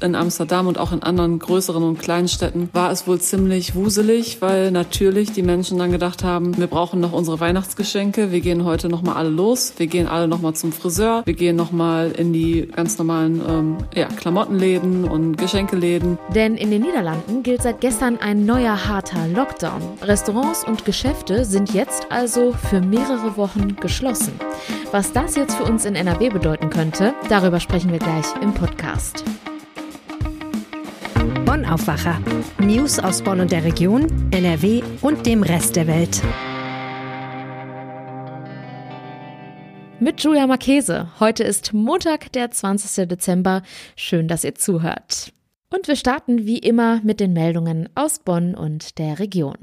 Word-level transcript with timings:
in 0.00 0.14
Amsterdam 0.14 0.66
und 0.66 0.78
auch 0.78 0.92
in 0.92 1.02
anderen 1.02 1.38
größeren 1.38 1.82
und 1.82 1.98
kleinen 1.98 2.28
Städten 2.28 2.68
war 2.72 2.90
es 2.90 3.06
wohl 3.06 3.20
ziemlich 3.20 3.74
wuselig, 3.74 4.38
weil 4.40 4.70
natürlich 4.70 5.32
die 5.32 5.42
Menschen 5.42 5.78
dann 5.78 5.92
gedacht 5.92 6.24
haben, 6.24 6.56
wir 6.56 6.66
brauchen 6.66 7.00
noch 7.00 7.12
unsere 7.12 7.40
Weihnachtsgeschenke, 7.40 8.32
wir 8.32 8.40
gehen 8.40 8.64
heute 8.64 8.88
noch 8.88 9.02
mal 9.02 9.14
alle 9.14 9.30
los, 9.30 9.74
wir 9.76 9.86
gehen 9.86 10.06
alle 10.06 10.28
noch 10.28 10.40
mal 10.40 10.54
zum 10.54 10.72
Friseur, 10.72 11.22
wir 11.24 11.34
gehen 11.34 11.56
noch 11.56 11.72
mal 11.72 12.12
in 12.12 12.32
die 12.32 12.68
ganz 12.74 12.98
normalen 12.98 13.40
ähm, 13.48 13.76
ja, 13.94 14.06
Klamottenläden 14.06 15.04
und 15.04 15.36
Geschenkeläden. 15.36 16.18
Denn 16.34 16.56
in 16.56 16.70
den 16.70 16.82
Niederlanden 16.82 17.42
gilt 17.42 17.62
seit 17.62 17.80
gestern 17.80 18.18
ein 18.18 18.44
neuer 18.44 18.88
harter 18.88 19.26
Lockdown. 19.28 19.80
Restaurants 20.02 20.64
und 20.64 20.84
Geschäfte 20.84 21.44
sind 21.44 21.72
jetzt 21.74 22.06
also 22.10 22.52
für 22.52 22.80
mehrere 22.80 23.36
Wochen 23.36 23.76
geschlossen. 23.76 24.32
Was 24.92 25.12
das 25.12 25.36
jetzt 25.36 25.56
für 25.56 25.64
uns 25.64 25.84
in 25.84 25.94
NRW 25.94 26.30
bedeuten 26.30 26.70
könnte, 26.70 27.14
darüber 27.28 27.60
sprechen 27.60 27.92
wir 27.92 27.98
gleich 27.98 28.26
im 28.40 28.52
Podcast. 28.52 29.24
Bonn 31.56 31.64
Aufwacher. 31.64 32.20
News 32.58 32.98
aus 32.98 33.22
Bonn 33.22 33.40
und 33.40 33.50
der 33.50 33.64
Region, 33.64 34.30
NRW 34.30 34.82
und 35.00 35.24
dem 35.24 35.42
Rest 35.42 35.74
der 35.76 35.86
Welt. 35.86 36.22
Mit 39.98 40.22
Julia 40.22 40.46
Marchese. 40.46 41.08
Heute 41.18 41.44
ist 41.44 41.72
Montag, 41.72 42.30
der 42.32 42.50
20. 42.50 43.08
Dezember. 43.08 43.62
Schön, 43.96 44.28
dass 44.28 44.44
ihr 44.44 44.54
zuhört. 44.54 45.32
Und 45.70 45.88
wir 45.88 45.96
starten 45.96 46.44
wie 46.44 46.58
immer 46.58 47.00
mit 47.02 47.20
den 47.20 47.32
Meldungen 47.32 47.88
aus 47.94 48.18
Bonn 48.18 48.54
und 48.54 48.98
der 48.98 49.18
Region. 49.18 49.56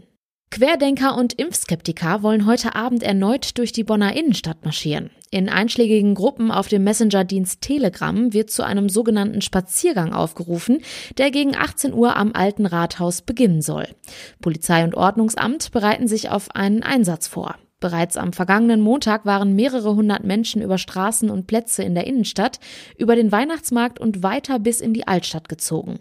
Querdenker 0.53 1.17
und 1.17 1.33
Impfskeptiker 1.33 2.21
wollen 2.21 2.45
heute 2.45 2.75
Abend 2.75 3.01
erneut 3.01 3.57
durch 3.57 3.71
die 3.71 3.83
Bonner 3.83 4.15
Innenstadt 4.15 4.63
marschieren. 4.63 5.09
In 5.31 5.49
einschlägigen 5.49 6.13
Gruppen 6.13 6.51
auf 6.51 6.67
dem 6.67 6.83
Messenger-Dienst 6.83 7.59
Telegram 7.59 8.33
wird 8.33 8.51
zu 8.51 8.61
einem 8.61 8.87
sogenannten 8.87 9.41
Spaziergang 9.41 10.13
aufgerufen, 10.13 10.83
der 11.17 11.31
gegen 11.31 11.55
18 11.55 11.91
Uhr 11.91 12.15
am 12.15 12.33
Alten 12.33 12.67
Rathaus 12.67 13.23
beginnen 13.23 13.63
soll. 13.63 13.87
Polizei 14.41 14.83
und 14.83 14.93
Ordnungsamt 14.93 15.71
bereiten 15.71 16.07
sich 16.07 16.29
auf 16.29 16.51
einen 16.55 16.83
Einsatz 16.83 17.25
vor. 17.25 17.55
Bereits 17.83 18.15
am 18.15 18.31
vergangenen 18.31 18.79
Montag 18.79 19.25
waren 19.25 19.55
mehrere 19.57 19.93
hundert 19.93 20.23
Menschen 20.23 20.61
über 20.61 20.77
Straßen 20.77 21.29
und 21.29 21.47
Plätze 21.47 21.83
in 21.83 21.95
der 21.95 22.07
Innenstadt, 22.07 22.61
über 22.97 23.17
den 23.17 23.29
Weihnachtsmarkt 23.29 23.99
und 23.99 24.23
weiter 24.23 24.57
bis 24.57 24.79
in 24.79 24.93
die 24.93 25.05
Altstadt 25.05 25.49
gezogen. 25.49 25.99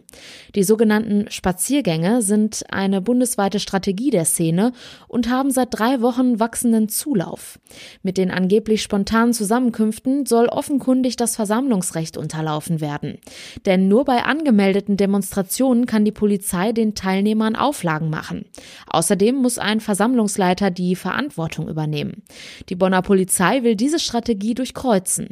Die 0.55 0.63
sogenannten 0.63 1.29
Spaziergänge 1.29 2.23
sind 2.23 2.63
eine 2.71 3.01
bundesweite 3.01 3.59
Strategie 3.59 4.11
der 4.11 4.27
Szene 4.27 4.71
und 5.09 5.29
haben 5.29 5.51
seit 5.51 5.71
drei 5.73 6.01
Wochen 6.03 6.39
wachsenden 6.39 6.89
Zulauf. 6.89 7.59
Mit 8.05 8.17
den 8.17 8.31
angeblich 8.31 8.81
spontanen 8.81 9.33
Zusammenkünften 9.33 10.25
soll 10.25 10.47
offenkundig 10.47 11.17
das 11.17 11.35
Versammlungsrecht 11.35 12.17
unterlaufen 12.17 12.81
werden. 12.81 13.19
Denn 13.67 13.89
nur 13.89 14.05
bei 14.05 14.23
angemeldeten 14.23 14.97
Demonstrationen 14.97 15.87
kann 15.87 16.05
die 16.05 16.13
Polizei 16.13 16.71
den 16.71 16.95
Teilnehmern 16.95 17.57
Auflagen 17.57 18.09
machen. 18.09 18.45
Außerdem 18.87 19.35
muss 19.35 19.59
ein 19.59 19.81
Versammlungsleiter 19.81 20.71
die 20.71 20.95
Verantwortung 20.95 21.72
übernehmen. 21.73 22.23
Die 22.69 22.77
Bonner 22.77 23.03
Polizei 23.03 23.65
will 23.65 23.75
diese 23.75 23.99
Strategie 23.99 24.55
durchkreuzen. 24.55 25.31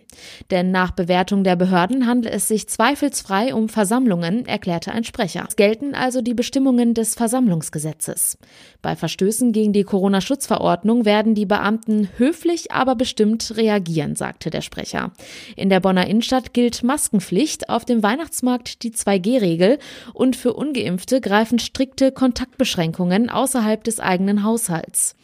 Denn 0.50 0.70
nach 0.72 0.90
Bewertung 0.90 1.44
der 1.44 1.56
Behörden 1.56 2.06
handelt 2.06 2.34
es 2.34 2.48
sich 2.48 2.68
zweifelsfrei 2.68 3.54
um 3.54 3.68
Versammlungen, 3.68 4.46
erklärte 4.46 4.92
ein 4.92 5.04
Sprecher. 5.04 5.44
Es 5.48 5.56
gelten 5.56 5.94
also 5.94 6.22
die 6.22 6.34
Bestimmungen 6.34 6.94
des 6.94 7.14
Versammlungsgesetzes. 7.14 8.38
Bei 8.82 8.96
Verstößen 8.96 9.52
gegen 9.52 9.72
die 9.72 9.84
Corona-Schutzverordnung 9.84 11.04
werden 11.04 11.34
die 11.34 11.46
Beamten 11.46 12.08
höflich, 12.16 12.72
aber 12.72 12.96
bestimmt 12.96 13.56
reagieren, 13.56 14.16
sagte 14.16 14.50
der 14.50 14.62
Sprecher. 14.62 15.12
In 15.56 15.68
der 15.68 15.80
Bonner 15.80 16.06
Innenstadt 16.06 16.54
gilt 16.54 16.82
Maskenpflicht, 16.82 17.68
auf 17.68 17.84
dem 17.84 18.02
Weihnachtsmarkt 18.02 18.82
die 18.82 18.92
2G-Regel 18.92 19.78
und 20.14 20.36
für 20.36 20.54
ungeimpfte 20.54 21.20
greifen 21.20 21.58
strikte 21.58 22.10
Kontaktbeschränkungen 22.10 23.28
außerhalb 23.28 23.84
des 23.84 24.00
eigenen 24.00 24.44
Haushalts. 24.44 25.14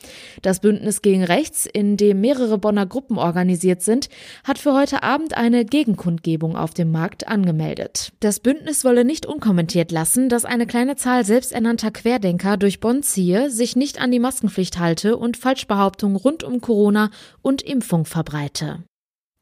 Das 0.42 0.60
Bündnis 0.60 1.02
gegen 1.06 1.22
Rechts, 1.22 1.66
in 1.66 1.96
dem 1.96 2.20
mehrere 2.20 2.58
Bonner 2.58 2.84
Gruppen 2.84 3.16
organisiert 3.16 3.80
sind, 3.80 4.08
hat 4.42 4.58
für 4.58 4.74
heute 4.74 5.04
Abend 5.04 5.36
eine 5.36 5.64
Gegenkundgebung 5.64 6.56
auf 6.56 6.74
dem 6.74 6.90
Markt 6.90 7.28
angemeldet. 7.28 8.10
Das 8.18 8.40
Bündnis 8.40 8.84
wolle 8.84 9.04
nicht 9.04 9.24
unkommentiert 9.24 9.92
lassen, 9.92 10.28
dass 10.28 10.44
eine 10.44 10.66
kleine 10.66 10.96
Zahl 10.96 11.24
selbsternannter 11.24 11.92
Querdenker 11.92 12.56
durch 12.56 12.80
Bonn 12.80 13.04
ziehe, 13.04 13.50
sich 13.52 13.76
nicht 13.76 14.00
an 14.00 14.10
die 14.10 14.18
Maskenpflicht 14.18 14.80
halte 14.80 15.16
und 15.16 15.36
Falschbehauptungen 15.36 16.16
rund 16.16 16.42
um 16.42 16.60
Corona 16.60 17.10
und 17.40 17.62
Impfung 17.62 18.04
verbreite. 18.04 18.82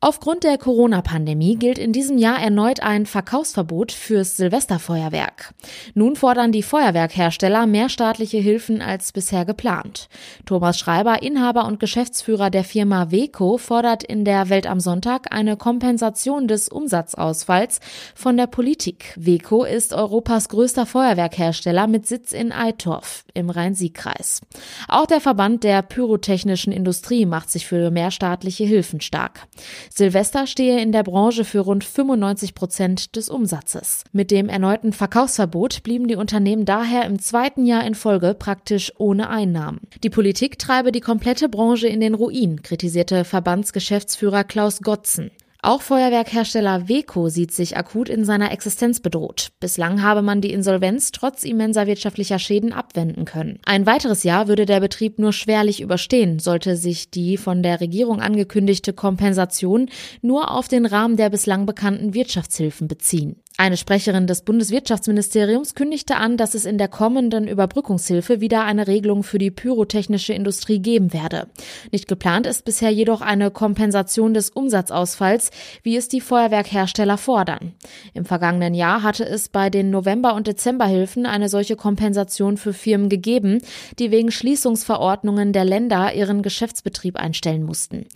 Aufgrund 0.04 0.44
der 0.44 0.58
Corona-Pandemie 0.58 1.56
gilt 1.56 1.78
in 1.78 1.94
diesem 1.94 2.18
Jahr 2.18 2.38
erneut 2.38 2.80
ein 2.80 3.06
Verkaufsverbot 3.06 3.90
fürs 3.90 4.36
Silvesterfeuerwerk. 4.36 5.54
Nun 5.94 6.14
fordern 6.14 6.52
die 6.52 6.62
Feuerwerkhersteller 6.62 7.66
mehr 7.66 7.88
staatliche 7.88 8.36
Hilfen 8.36 8.82
als 8.82 9.12
bisher 9.12 9.46
geplant. 9.46 10.10
Thomas 10.44 10.78
Schreiber, 10.78 11.22
Inhaber 11.22 11.64
und 11.64 11.80
Geschäftsführer 11.80 12.50
der 12.50 12.64
Firma 12.64 13.10
Weco, 13.12 13.56
fordert 13.56 14.02
in 14.02 14.26
der 14.26 14.50
Welt 14.50 14.66
am 14.66 14.78
Sonntag 14.78 15.34
eine 15.34 15.56
Kompensation 15.56 16.48
des 16.48 16.68
Umsatzausfalls 16.68 17.80
von 18.14 18.36
der 18.36 18.46
Politik. 18.46 19.14
Weco 19.16 19.64
ist 19.64 19.94
Europas 19.94 20.50
größter 20.50 20.84
Feuerwerkhersteller 20.84 21.86
mit 21.86 22.06
Sitz 22.06 22.32
in 22.32 22.52
Eitorf 22.52 23.24
im 23.32 23.48
Rhein-Sieg-Kreis. 23.48 24.42
Auch 24.86 25.06
der 25.06 25.22
Verband 25.22 25.64
der 25.64 25.80
pyrotechnischen 25.80 26.74
Industrie 26.74 27.24
macht 27.24 27.50
sich 27.50 27.66
für 27.66 27.90
mehr 27.90 28.10
staatliche 28.10 28.64
Hilfen 28.64 29.00
stark. 29.00 29.46
Silvester 29.96 30.48
stehe 30.48 30.80
in 30.80 30.90
der 30.90 31.04
Branche 31.04 31.44
für 31.44 31.60
rund 31.60 31.84
95 31.84 32.56
Prozent 32.56 33.14
des 33.14 33.28
Umsatzes. 33.28 34.02
Mit 34.10 34.32
dem 34.32 34.48
erneuten 34.48 34.92
Verkaufsverbot 34.92 35.84
blieben 35.84 36.08
die 36.08 36.16
Unternehmen 36.16 36.64
daher 36.64 37.04
im 37.04 37.20
zweiten 37.20 37.64
Jahr 37.64 37.86
in 37.86 37.94
Folge 37.94 38.34
praktisch 38.36 38.92
ohne 38.98 39.28
Einnahmen. 39.28 39.82
Die 40.02 40.10
Politik 40.10 40.58
treibe 40.58 40.90
die 40.90 41.00
komplette 41.00 41.48
Branche 41.48 41.86
in 41.86 42.00
den 42.00 42.14
Ruin, 42.14 42.60
kritisierte 42.62 43.22
Verbandsgeschäftsführer 43.24 44.42
Klaus 44.42 44.80
Gotzen. 44.80 45.30
Auch 45.64 45.80
Feuerwerkhersteller 45.80 46.90
Weco 46.90 47.30
sieht 47.30 47.50
sich 47.50 47.78
akut 47.78 48.10
in 48.10 48.26
seiner 48.26 48.52
Existenz 48.52 49.00
bedroht. 49.00 49.48
Bislang 49.60 50.02
habe 50.02 50.20
man 50.20 50.42
die 50.42 50.52
Insolvenz 50.52 51.10
trotz 51.10 51.42
immenser 51.42 51.86
wirtschaftlicher 51.86 52.38
Schäden 52.38 52.74
abwenden 52.74 53.24
können. 53.24 53.60
Ein 53.64 53.86
weiteres 53.86 54.24
Jahr 54.24 54.46
würde 54.46 54.66
der 54.66 54.80
Betrieb 54.80 55.18
nur 55.18 55.32
schwerlich 55.32 55.80
überstehen, 55.80 56.38
sollte 56.38 56.76
sich 56.76 57.10
die 57.10 57.38
von 57.38 57.62
der 57.62 57.80
Regierung 57.80 58.20
angekündigte 58.20 58.92
Kompensation 58.92 59.88
nur 60.20 60.50
auf 60.50 60.68
den 60.68 60.84
Rahmen 60.84 61.16
der 61.16 61.30
bislang 61.30 61.64
bekannten 61.64 62.12
Wirtschaftshilfen 62.12 62.86
beziehen. 62.86 63.36
Eine 63.56 63.76
Sprecherin 63.76 64.26
des 64.26 64.42
Bundeswirtschaftsministeriums 64.42 65.76
kündigte 65.76 66.16
an, 66.16 66.36
dass 66.36 66.54
es 66.54 66.64
in 66.64 66.76
der 66.76 66.88
kommenden 66.88 67.46
Überbrückungshilfe 67.46 68.40
wieder 68.40 68.64
eine 68.64 68.88
Regelung 68.88 69.22
für 69.22 69.38
die 69.38 69.52
pyrotechnische 69.52 70.32
Industrie 70.32 70.80
geben 70.80 71.12
werde. 71.12 71.46
Nicht 71.92 72.08
geplant 72.08 72.48
ist 72.48 72.64
bisher 72.64 72.90
jedoch 72.90 73.20
eine 73.20 73.52
Kompensation 73.52 74.34
des 74.34 74.50
Umsatzausfalls, 74.50 75.52
wie 75.84 75.96
es 75.96 76.08
die 76.08 76.20
Feuerwerkhersteller 76.20 77.16
fordern. 77.16 77.74
Im 78.12 78.24
vergangenen 78.24 78.74
Jahr 78.74 79.04
hatte 79.04 79.24
es 79.24 79.48
bei 79.48 79.70
den 79.70 79.90
November- 79.90 80.34
und 80.34 80.48
Dezemberhilfen 80.48 81.24
eine 81.24 81.48
solche 81.48 81.76
Kompensation 81.76 82.56
für 82.56 82.72
Firmen 82.72 83.08
gegeben, 83.08 83.60
die 84.00 84.10
wegen 84.10 84.32
Schließungsverordnungen 84.32 85.52
der 85.52 85.64
Länder 85.64 86.12
ihren 86.12 86.42
Geschäftsbetrieb 86.42 87.14
einstellen 87.14 87.62
mussten. 87.62 88.06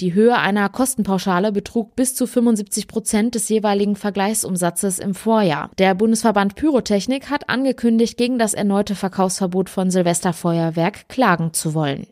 Die 0.00 0.14
Höhe 0.14 0.38
einer 0.38 0.68
Kostenpauschale 0.68 1.50
betrug 1.50 1.96
bis 1.96 2.14
zu 2.14 2.28
75 2.28 2.86
Prozent 2.86 3.34
des 3.34 3.48
jeweiligen 3.48 3.96
Vergleichsumsatzes 3.96 4.83
Umsatzes 4.84 4.98
im 4.98 5.14
Vorjahr. 5.14 5.70
Der 5.78 5.94
Bundesverband 5.94 6.56
Pyrotechnik 6.56 7.30
hat 7.30 7.48
angekündigt, 7.48 8.18
gegen 8.18 8.38
das 8.38 8.52
erneute 8.54 8.94
Verkaufsverbot 8.94 9.70
von 9.70 9.90
Silvesterfeuerwerk 9.90 11.08
klagen 11.08 11.54
zu 11.54 11.74
wollen. 11.74 12.06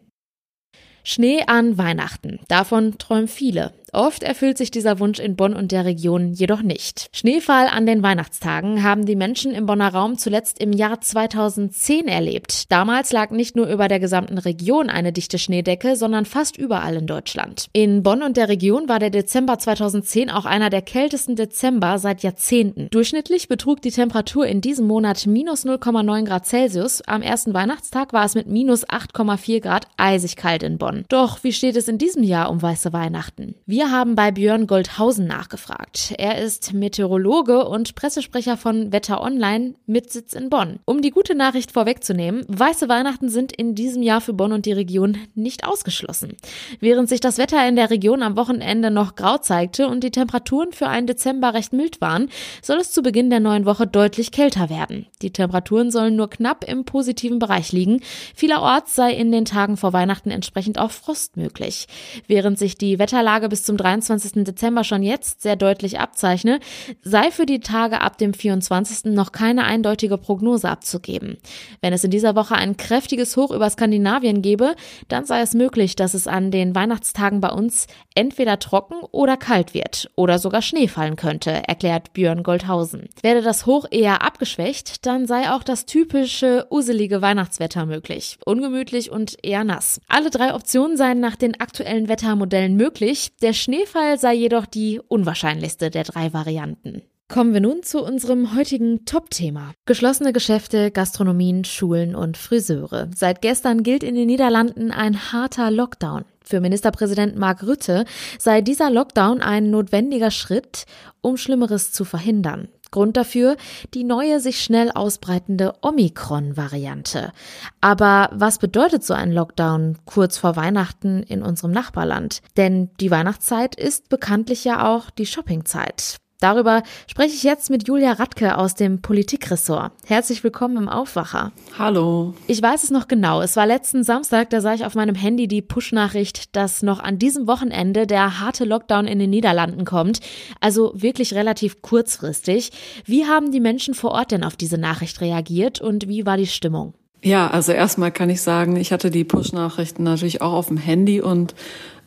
Schnee 1.04 1.42
an 1.46 1.76
Weihnachten. 1.78 2.40
Davon 2.48 2.96
träumen 2.96 3.28
viele. 3.28 3.72
Oft 3.94 4.22
erfüllt 4.22 4.56
sich 4.56 4.70
dieser 4.70 5.00
Wunsch 5.00 5.18
in 5.18 5.36
Bonn 5.36 5.52
und 5.52 5.70
der 5.70 5.84
Region 5.84 6.32
jedoch 6.32 6.62
nicht. 6.62 7.10
Schneefall 7.12 7.68
an 7.68 7.84
den 7.84 8.02
Weihnachtstagen 8.02 8.82
haben 8.82 9.04
die 9.04 9.16
Menschen 9.16 9.52
im 9.52 9.66
Bonner 9.66 9.92
Raum 9.92 10.16
zuletzt 10.16 10.58
im 10.62 10.72
Jahr 10.72 11.02
2010 11.02 12.08
erlebt. 12.08 12.72
Damals 12.72 13.12
lag 13.12 13.32
nicht 13.32 13.54
nur 13.54 13.66
über 13.66 13.88
der 13.88 14.00
gesamten 14.00 14.38
Region 14.38 14.88
eine 14.88 15.12
dichte 15.12 15.38
Schneedecke, 15.38 15.96
sondern 15.96 16.24
fast 16.24 16.56
überall 16.56 16.96
in 16.96 17.06
Deutschland. 17.06 17.66
In 17.74 18.02
Bonn 18.02 18.22
und 18.22 18.38
der 18.38 18.48
Region 18.48 18.88
war 18.88 18.98
der 18.98 19.10
Dezember 19.10 19.58
2010 19.58 20.30
auch 20.30 20.46
einer 20.46 20.70
der 20.70 20.80
kältesten 20.80 21.36
Dezember 21.36 21.98
seit 21.98 22.22
Jahrzehnten. 22.22 22.88
Durchschnittlich 22.88 23.48
betrug 23.48 23.82
die 23.82 23.90
Temperatur 23.90 24.46
in 24.46 24.62
diesem 24.62 24.86
Monat 24.86 25.26
minus 25.26 25.66
0,9 25.66 26.24
Grad 26.24 26.46
Celsius. 26.46 27.02
Am 27.06 27.20
ersten 27.20 27.52
Weihnachtstag 27.52 28.14
war 28.14 28.24
es 28.24 28.34
mit 28.34 28.46
minus 28.46 28.88
8,4 28.88 29.60
Grad 29.60 29.86
eisig 29.98 30.36
kalt 30.36 30.62
in 30.62 30.78
Bonn. 30.78 31.04
Doch 31.10 31.44
wie 31.44 31.52
steht 31.52 31.76
es 31.76 31.88
in 31.88 31.98
diesem 31.98 32.22
Jahr 32.22 32.48
um 32.48 32.62
weiße 32.62 32.94
Weihnachten? 32.94 33.54
Wir 33.66 33.81
Wir 33.82 33.90
haben 33.90 34.14
bei 34.14 34.30
Björn 34.30 34.68
Goldhausen 34.68 35.26
nachgefragt. 35.26 36.14
Er 36.16 36.40
ist 36.40 36.72
Meteorologe 36.72 37.64
und 37.66 37.96
Pressesprecher 37.96 38.56
von 38.56 38.92
Wetter 38.92 39.20
Online 39.20 39.74
mit 39.86 40.12
Sitz 40.12 40.34
in 40.34 40.50
Bonn. 40.50 40.78
Um 40.84 41.02
die 41.02 41.10
gute 41.10 41.34
Nachricht 41.34 41.72
vorwegzunehmen, 41.72 42.44
weiße 42.46 42.88
Weihnachten 42.88 43.28
sind 43.28 43.50
in 43.50 43.74
diesem 43.74 44.04
Jahr 44.04 44.20
für 44.20 44.34
Bonn 44.34 44.52
und 44.52 44.66
die 44.66 44.72
Region 44.72 45.18
nicht 45.34 45.66
ausgeschlossen. 45.66 46.36
Während 46.78 47.08
sich 47.08 47.18
das 47.18 47.38
Wetter 47.38 47.66
in 47.66 47.74
der 47.74 47.90
Region 47.90 48.22
am 48.22 48.36
Wochenende 48.36 48.92
noch 48.92 49.16
grau 49.16 49.36
zeigte 49.38 49.88
und 49.88 50.04
die 50.04 50.12
Temperaturen 50.12 50.70
für 50.70 50.86
einen 50.86 51.08
Dezember 51.08 51.52
recht 51.52 51.72
mild 51.72 52.00
waren, 52.00 52.28
soll 52.62 52.78
es 52.78 52.92
zu 52.92 53.02
Beginn 53.02 53.30
der 53.30 53.40
neuen 53.40 53.66
Woche 53.66 53.88
deutlich 53.88 54.30
kälter 54.30 54.70
werden. 54.70 55.06
Die 55.22 55.32
Temperaturen 55.32 55.90
sollen 55.90 56.14
nur 56.14 56.30
knapp 56.30 56.62
im 56.68 56.84
positiven 56.84 57.40
Bereich 57.40 57.72
liegen. 57.72 58.00
Vielerorts 58.36 58.94
sei 58.94 59.12
in 59.12 59.32
den 59.32 59.44
Tagen 59.44 59.76
vor 59.76 59.92
Weihnachten 59.92 60.30
entsprechend 60.30 60.78
auch 60.78 60.92
Frost 60.92 61.36
möglich. 61.36 61.88
Während 62.28 62.60
sich 62.60 62.78
die 62.78 63.00
Wetterlage 63.00 63.48
bis 63.48 63.64
zum 63.64 63.71
23. 63.76 64.44
Dezember 64.44 64.84
schon 64.84 65.02
jetzt 65.02 65.42
sehr 65.42 65.56
deutlich 65.56 66.00
abzeichne, 66.00 66.60
sei 67.02 67.30
für 67.30 67.46
die 67.46 67.60
Tage 67.60 68.00
ab 68.00 68.18
dem 68.18 68.34
24. 68.34 69.12
noch 69.12 69.32
keine 69.32 69.64
eindeutige 69.64 70.18
Prognose 70.18 70.68
abzugeben. 70.68 71.38
Wenn 71.80 71.92
es 71.92 72.04
in 72.04 72.10
dieser 72.10 72.36
Woche 72.36 72.54
ein 72.54 72.76
kräftiges 72.76 73.36
Hoch 73.36 73.50
über 73.50 73.68
Skandinavien 73.68 74.42
gebe, 74.42 74.74
dann 75.08 75.24
sei 75.24 75.40
es 75.40 75.54
möglich, 75.54 75.96
dass 75.96 76.14
es 76.14 76.26
an 76.26 76.50
den 76.50 76.74
Weihnachtstagen 76.74 77.40
bei 77.40 77.50
uns 77.50 77.86
entweder 78.14 78.58
trocken 78.58 78.96
oder 79.10 79.36
kalt 79.36 79.74
wird 79.74 80.10
oder 80.16 80.38
sogar 80.38 80.62
Schnee 80.62 80.88
fallen 80.88 81.16
könnte, 81.16 81.50
erklärt 81.66 82.12
Björn 82.12 82.42
Goldhausen. 82.42 83.08
Werde 83.22 83.42
das 83.42 83.66
Hoch 83.66 83.86
eher 83.90 84.22
abgeschwächt, 84.22 85.06
dann 85.06 85.26
sei 85.26 85.50
auch 85.50 85.62
das 85.62 85.86
typische 85.86 86.66
uselige 86.70 87.22
Weihnachtswetter 87.22 87.86
möglich. 87.86 88.38
Ungemütlich 88.44 89.10
und 89.10 89.36
eher 89.42 89.64
nass. 89.64 90.00
Alle 90.08 90.30
drei 90.30 90.54
Optionen 90.54 90.96
seien 90.96 91.20
nach 91.20 91.36
den 91.36 91.60
aktuellen 91.60 92.08
Wettermodellen 92.08 92.76
möglich. 92.76 93.32
Der 93.42 93.52
Schneefall 93.62 94.18
sei 94.18 94.34
jedoch 94.34 94.66
die 94.66 95.00
unwahrscheinlichste 95.06 95.90
der 95.90 96.02
drei 96.02 96.32
Varianten. 96.32 97.02
Kommen 97.28 97.54
wir 97.54 97.60
nun 97.60 97.84
zu 97.84 98.02
unserem 98.02 98.56
heutigen 98.56 99.04
Top-Thema. 99.04 99.72
Geschlossene 99.86 100.32
Geschäfte, 100.32 100.90
Gastronomien, 100.90 101.64
Schulen 101.64 102.16
und 102.16 102.36
Friseure. 102.36 103.08
Seit 103.14 103.40
gestern 103.40 103.84
gilt 103.84 104.02
in 104.02 104.16
den 104.16 104.26
Niederlanden 104.26 104.90
ein 104.90 105.30
harter 105.32 105.70
Lockdown. 105.70 106.24
Für 106.44 106.60
Ministerpräsident 106.60 107.36
Mark 107.36 107.62
Rütte 107.62 108.04
sei 108.36 108.62
dieser 108.62 108.90
Lockdown 108.90 109.40
ein 109.40 109.70
notwendiger 109.70 110.32
Schritt, 110.32 110.84
um 111.20 111.36
Schlimmeres 111.36 111.92
zu 111.92 112.04
verhindern. 112.04 112.66
Grund 112.92 113.16
dafür 113.16 113.56
die 113.94 114.04
neue, 114.04 114.38
sich 114.38 114.62
schnell 114.62 114.92
ausbreitende 114.92 115.74
Omikron-Variante. 115.82 117.32
Aber 117.80 118.30
was 118.32 118.58
bedeutet 118.58 119.02
so 119.02 119.14
ein 119.14 119.32
Lockdown 119.32 119.98
kurz 120.04 120.38
vor 120.38 120.54
Weihnachten 120.54 121.24
in 121.24 121.42
unserem 121.42 121.72
Nachbarland? 121.72 122.42
Denn 122.56 122.90
die 123.00 123.10
Weihnachtszeit 123.10 123.74
ist 123.74 124.08
bekanntlich 124.08 124.64
ja 124.64 124.86
auch 124.88 125.10
die 125.10 125.26
Shoppingzeit. 125.26 126.18
Darüber 126.42 126.82
spreche 127.06 127.36
ich 127.36 127.44
jetzt 127.44 127.70
mit 127.70 127.86
Julia 127.86 128.14
Radke 128.14 128.58
aus 128.58 128.74
dem 128.74 129.00
Politikressort. 129.00 129.92
Herzlich 130.04 130.42
willkommen 130.42 130.76
im 130.76 130.88
Aufwacher. 130.88 131.52
Hallo. 131.78 132.34
Ich 132.48 132.60
weiß 132.60 132.82
es 132.82 132.90
noch 132.90 133.06
genau. 133.06 133.42
Es 133.42 133.54
war 133.54 133.64
letzten 133.64 134.02
Samstag, 134.02 134.50
da 134.50 134.60
sah 134.60 134.74
ich 134.74 134.84
auf 134.84 134.96
meinem 134.96 135.14
Handy 135.14 135.46
die 135.46 135.62
Push-Nachricht, 135.62 136.56
dass 136.56 136.82
noch 136.82 136.98
an 136.98 137.20
diesem 137.20 137.46
Wochenende 137.46 138.08
der 138.08 138.40
harte 138.40 138.64
Lockdown 138.64 139.06
in 139.06 139.20
den 139.20 139.30
Niederlanden 139.30 139.84
kommt. 139.84 140.18
Also 140.58 140.92
wirklich 140.96 141.32
relativ 141.34 141.80
kurzfristig. 141.80 142.72
Wie 143.04 143.24
haben 143.26 143.52
die 143.52 143.60
Menschen 143.60 143.94
vor 143.94 144.10
Ort 144.10 144.32
denn 144.32 144.42
auf 144.42 144.56
diese 144.56 144.78
Nachricht 144.78 145.20
reagiert 145.20 145.80
und 145.80 146.08
wie 146.08 146.26
war 146.26 146.36
die 146.36 146.48
Stimmung? 146.48 146.94
Ja, 147.22 147.46
also 147.46 147.70
erstmal 147.70 148.10
kann 148.10 148.30
ich 148.30 148.42
sagen, 148.42 148.74
ich 148.74 148.90
hatte 148.90 149.12
die 149.12 149.22
Push-Nachrichten 149.22 150.02
natürlich 150.02 150.42
auch 150.42 150.54
auf 150.54 150.66
dem 150.66 150.76
Handy 150.76 151.20
und 151.20 151.54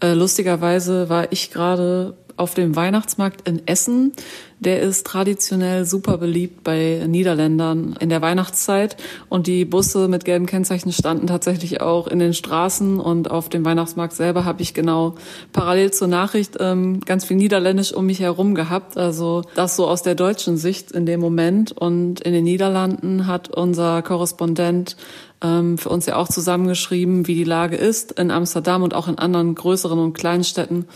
äh, 0.02 0.12
lustigerweise 0.12 1.08
war 1.08 1.32
ich 1.32 1.52
gerade 1.52 2.18
auf 2.38 2.54
dem 2.54 2.76
Weihnachtsmarkt 2.76 3.48
in 3.48 3.68
Essen. 3.68 4.14
Der 4.60 4.82
ist 4.82 5.06
traditionell 5.06 5.86
super 5.86 6.18
beliebt 6.18 6.64
bei 6.64 7.04
Niederländern 7.08 7.96
in 8.00 8.10
der 8.10 8.22
Weihnachtszeit. 8.22 8.96
Und 9.28 9.48
die 9.48 9.66
Busse 9.66 10.08
mit 10.08 10.24
gelben 10.26 10.46
Kennzeichen 10.46 10.92
standen 10.92 11.28
tatsächlich 11.28 11.82
auch 11.82 12.08
in 12.08 12.20
den 12.20 12.34
Straßen. 12.34 13.00
Und 13.00 13.30
auf 13.30 13.50
dem 13.50 13.66
Weihnachtsmarkt 13.66 14.14
selber 14.14 14.46
habe 14.46 14.62
ich 14.62 14.74
genau 14.74 15.16
parallel 15.52 15.92
zur 15.92 16.08
Nachricht 16.08 16.56
ähm, 16.60 17.02
ganz 17.02 17.26
viel 17.26 17.38
Niederländisch 17.38 17.94
um 17.94 18.06
mich 18.06 18.22
herum 18.22 18.56
gehabt. 18.56 18.98
Also 18.98 19.44
das 19.56 19.76
so 19.76 19.88
aus 19.88 20.04
der 20.04 20.16
deutschen 20.16 20.58
Sicht 20.58 20.92
in 20.92 21.06
dem 21.06 21.20
Moment. 21.20 21.74
Und 21.74 22.22
in 22.22 22.34
den 22.34 22.46
Niederlanden 22.46 23.28
hat 23.28 23.50
unser 23.50 24.02
Korrespondent 24.02 24.96
ähm, 25.44 25.78
für 25.78 25.90
uns 25.90 26.06
ja 26.06 26.16
auch 26.16 26.30
zusammengeschrieben, 26.30 27.28
wie 27.28 27.36
die 27.36 27.44
Lage 27.44 27.76
ist 27.76 28.14
in 28.14 28.32
Amsterdam 28.32 28.84
und 28.84 28.94
auch 28.94 29.08
in 29.08 29.18
anderen 29.18 29.54
größeren 29.54 30.00
und 30.00 30.14
kleinen 30.14 30.44
Städten 30.44 30.88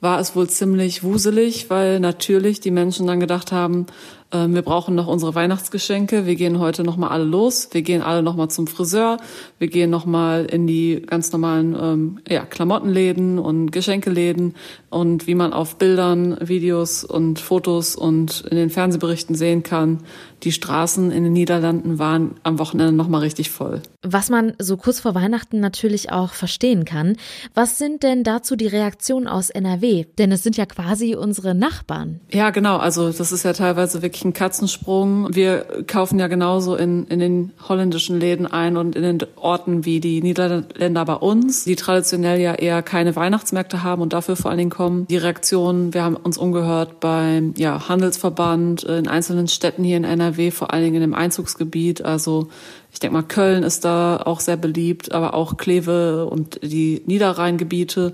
war 0.00 0.20
es 0.20 0.36
wohl 0.36 0.48
ziemlich 0.48 1.02
wuselig, 1.02 1.70
weil 1.70 1.98
natürlich 2.00 2.60
die 2.60 2.70
Menschen 2.70 3.06
dann 3.06 3.18
gedacht 3.20 3.50
haben, 3.50 3.86
äh, 4.30 4.46
wir 4.48 4.62
brauchen 4.62 4.94
noch 4.94 5.06
unsere 5.06 5.34
Weihnachtsgeschenke, 5.34 6.26
wir 6.26 6.36
gehen 6.36 6.58
heute 6.58 6.84
noch 6.84 6.96
mal 6.96 7.08
alle 7.08 7.24
los, 7.24 7.68
wir 7.72 7.82
gehen 7.82 8.02
alle 8.02 8.22
noch 8.22 8.36
mal 8.36 8.48
zum 8.48 8.66
Friseur, 8.66 9.18
wir 9.58 9.68
gehen 9.68 9.90
noch 9.90 10.06
mal 10.06 10.44
in 10.44 10.66
die 10.66 11.02
ganz 11.04 11.32
normalen 11.32 11.76
ähm, 11.80 12.18
ja, 12.28 12.44
Klamottenläden 12.44 13.38
und 13.38 13.72
Geschenkeläden. 13.72 14.54
Und 14.90 15.26
wie 15.26 15.34
man 15.34 15.52
auf 15.52 15.76
Bildern, 15.76 16.38
Videos 16.40 17.04
und 17.04 17.38
Fotos 17.40 17.96
und 17.96 18.42
in 18.50 18.56
den 18.56 18.70
Fernsehberichten 18.70 19.34
sehen 19.34 19.62
kann, 19.62 19.98
die 20.42 20.52
Straßen 20.52 21.10
in 21.10 21.24
den 21.24 21.32
Niederlanden 21.32 21.98
waren 21.98 22.36
am 22.42 22.58
Wochenende 22.58 22.92
nochmal 22.92 23.22
richtig 23.22 23.50
voll. 23.50 23.82
Was 24.02 24.30
man 24.30 24.52
so 24.58 24.76
kurz 24.76 25.00
vor 25.00 25.14
Weihnachten 25.14 25.60
natürlich 25.60 26.12
auch 26.12 26.32
verstehen 26.32 26.84
kann. 26.84 27.16
Was 27.54 27.78
sind 27.78 28.02
denn 28.02 28.22
dazu 28.22 28.54
die 28.54 28.66
Reaktionen 28.66 29.26
aus 29.26 29.50
NRW? 29.50 30.04
Denn 30.18 30.30
es 30.30 30.42
sind 30.42 30.56
ja 30.56 30.66
quasi 30.66 31.16
unsere 31.16 31.54
Nachbarn. 31.54 32.20
Ja, 32.30 32.50
genau. 32.50 32.76
Also 32.76 33.10
das 33.10 33.32
ist 33.32 33.44
ja 33.44 33.52
teilweise 33.52 34.02
wirklich 34.02 34.24
ein 34.24 34.32
Katzensprung. 34.32 35.34
Wir 35.34 35.66
kaufen 35.86 36.18
ja 36.18 36.28
genauso 36.28 36.76
in, 36.76 37.06
in 37.06 37.18
den 37.18 37.52
holländischen 37.68 38.20
Läden 38.20 38.46
ein 38.46 38.76
und 38.76 38.94
in 38.94 39.02
den 39.02 39.18
Orten 39.36 39.84
wie 39.84 40.00
die 40.00 40.22
Niederländer 40.22 41.04
bei 41.04 41.14
uns, 41.14 41.64
die 41.64 41.76
traditionell 41.76 42.40
ja 42.40 42.54
eher 42.54 42.82
keine 42.82 43.16
Weihnachtsmärkte 43.16 43.82
haben 43.82 44.02
und 44.02 44.12
dafür 44.12 44.36
vor 44.36 44.50
allen 44.50 44.58
Dingen 44.58 44.70
kommen. 44.70 45.06
Die 45.08 45.16
Reaktionen, 45.16 45.92
wir 45.94 46.04
haben 46.04 46.16
uns 46.16 46.38
umgehört 46.38 47.00
beim 47.00 47.54
ja, 47.56 47.88
Handelsverband 47.88 48.84
in 48.84 49.08
einzelnen 49.08 49.48
Städten 49.48 49.82
hier 49.82 49.96
in 49.96 50.04
NRW 50.04 50.27
NRW, 50.28 50.50
vor 50.50 50.72
allen 50.72 50.84
Dingen 50.84 50.96
in 50.96 51.00
dem 51.02 51.14
Einzugsgebiet. 51.14 52.04
Also 52.04 52.48
ich 52.92 53.00
denke 53.00 53.14
mal, 53.14 53.22
Köln 53.22 53.62
ist 53.62 53.84
da 53.84 54.16
auch 54.18 54.40
sehr 54.40 54.56
beliebt, 54.56 55.12
aber 55.12 55.34
auch 55.34 55.56
Kleve 55.56 56.26
und 56.26 56.60
die 56.62 57.02
Niederrheingebiete. 57.06 58.08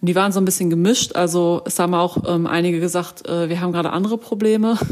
Und 0.00 0.06
die 0.06 0.14
waren 0.14 0.32
so 0.32 0.40
ein 0.40 0.44
bisschen 0.44 0.70
gemischt. 0.70 1.14
Also 1.16 1.62
es 1.64 1.78
haben 1.78 1.94
auch 1.94 2.18
ähm, 2.26 2.46
einige 2.46 2.80
gesagt, 2.80 3.28
äh, 3.28 3.48
wir 3.48 3.60
haben 3.60 3.72
gerade 3.72 3.90
andere 3.90 4.18
Probleme. 4.18 4.78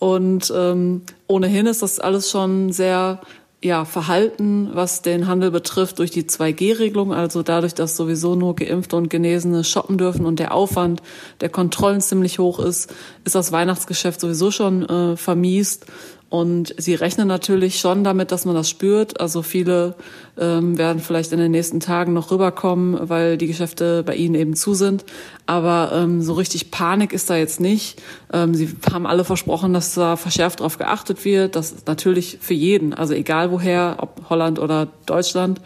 Und 0.00 0.52
ähm, 0.54 1.02
ohnehin 1.28 1.66
ist 1.66 1.80
das 1.80 1.98
alles 1.98 2.28
schon 2.28 2.72
sehr 2.72 3.20
ja, 3.64 3.86
Verhalten, 3.86 4.68
was 4.74 5.00
den 5.00 5.26
Handel 5.26 5.50
betrifft, 5.50 5.98
durch 5.98 6.10
die 6.10 6.24
2G-Regelung, 6.24 7.14
also 7.14 7.42
dadurch, 7.42 7.72
dass 7.72 7.96
sowieso 7.96 8.34
nur 8.34 8.54
Geimpfte 8.54 8.96
und 8.96 9.08
Genesene 9.08 9.64
shoppen 9.64 9.96
dürfen 9.96 10.26
und 10.26 10.38
der 10.38 10.52
Aufwand 10.52 11.02
der 11.40 11.48
Kontrollen 11.48 12.02
ziemlich 12.02 12.38
hoch 12.38 12.58
ist, 12.58 12.92
ist 13.24 13.34
das 13.34 13.52
Weihnachtsgeschäft 13.52 14.20
sowieso 14.20 14.50
schon 14.50 14.86
äh, 14.86 15.16
vermiest. 15.16 15.86
Und 16.28 16.74
sie 16.78 16.94
rechnen 16.94 17.28
natürlich 17.28 17.78
schon 17.78 18.02
damit, 18.02 18.32
dass 18.32 18.44
man 18.44 18.56
das 18.56 18.68
spürt. 18.68 19.20
Also 19.20 19.42
viele 19.42 19.94
ähm, 20.36 20.76
werden 20.76 21.00
vielleicht 21.00 21.32
in 21.32 21.38
den 21.38 21.52
nächsten 21.52 21.80
Tagen 21.80 22.12
noch 22.12 22.32
rüberkommen, 22.32 23.08
weil 23.08 23.38
die 23.38 23.46
Geschäfte 23.46 24.02
bei 24.02 24.16
ihnen 24.16 24.34
eben 24.34 24.56
zu 24.56 24.74
sind. 24.74 25.04
Aber 25.46 25.92
ähm, 25.92 26.22
so 26.22 26.32
richtig 26.32 26.70
Panik 26.70 27.12
ist 27.12 27.28
da 27.28 27.36
jetzt 27.36 27.60
nicht. 27.60 28.00
Ähm, 28.32 28.54
sie 28.54 28.70
haben 28.90 29.06
alle 29.06 29.24
versprochen, 29.24 29.74
dass 29.74 29.92
da 29.94 30.16
verschärft 30.16 30.60
darauf 30.60 30.78
geachtet 30.78 31.24
wird. 31.24 31.54
Das 31.54 31.72
ist 31.72 31.86
natürlich 31.86 32.38
für 32.40 32.54
jeden, 32.54 32.94
also 32.94 33.12
egal 33.12 33.50
woher, 33.50 33.96
ob 33.98 34.30
Holland 34.30 34.58
oder 34.58 34.88
Deutschland, 35.04 35.60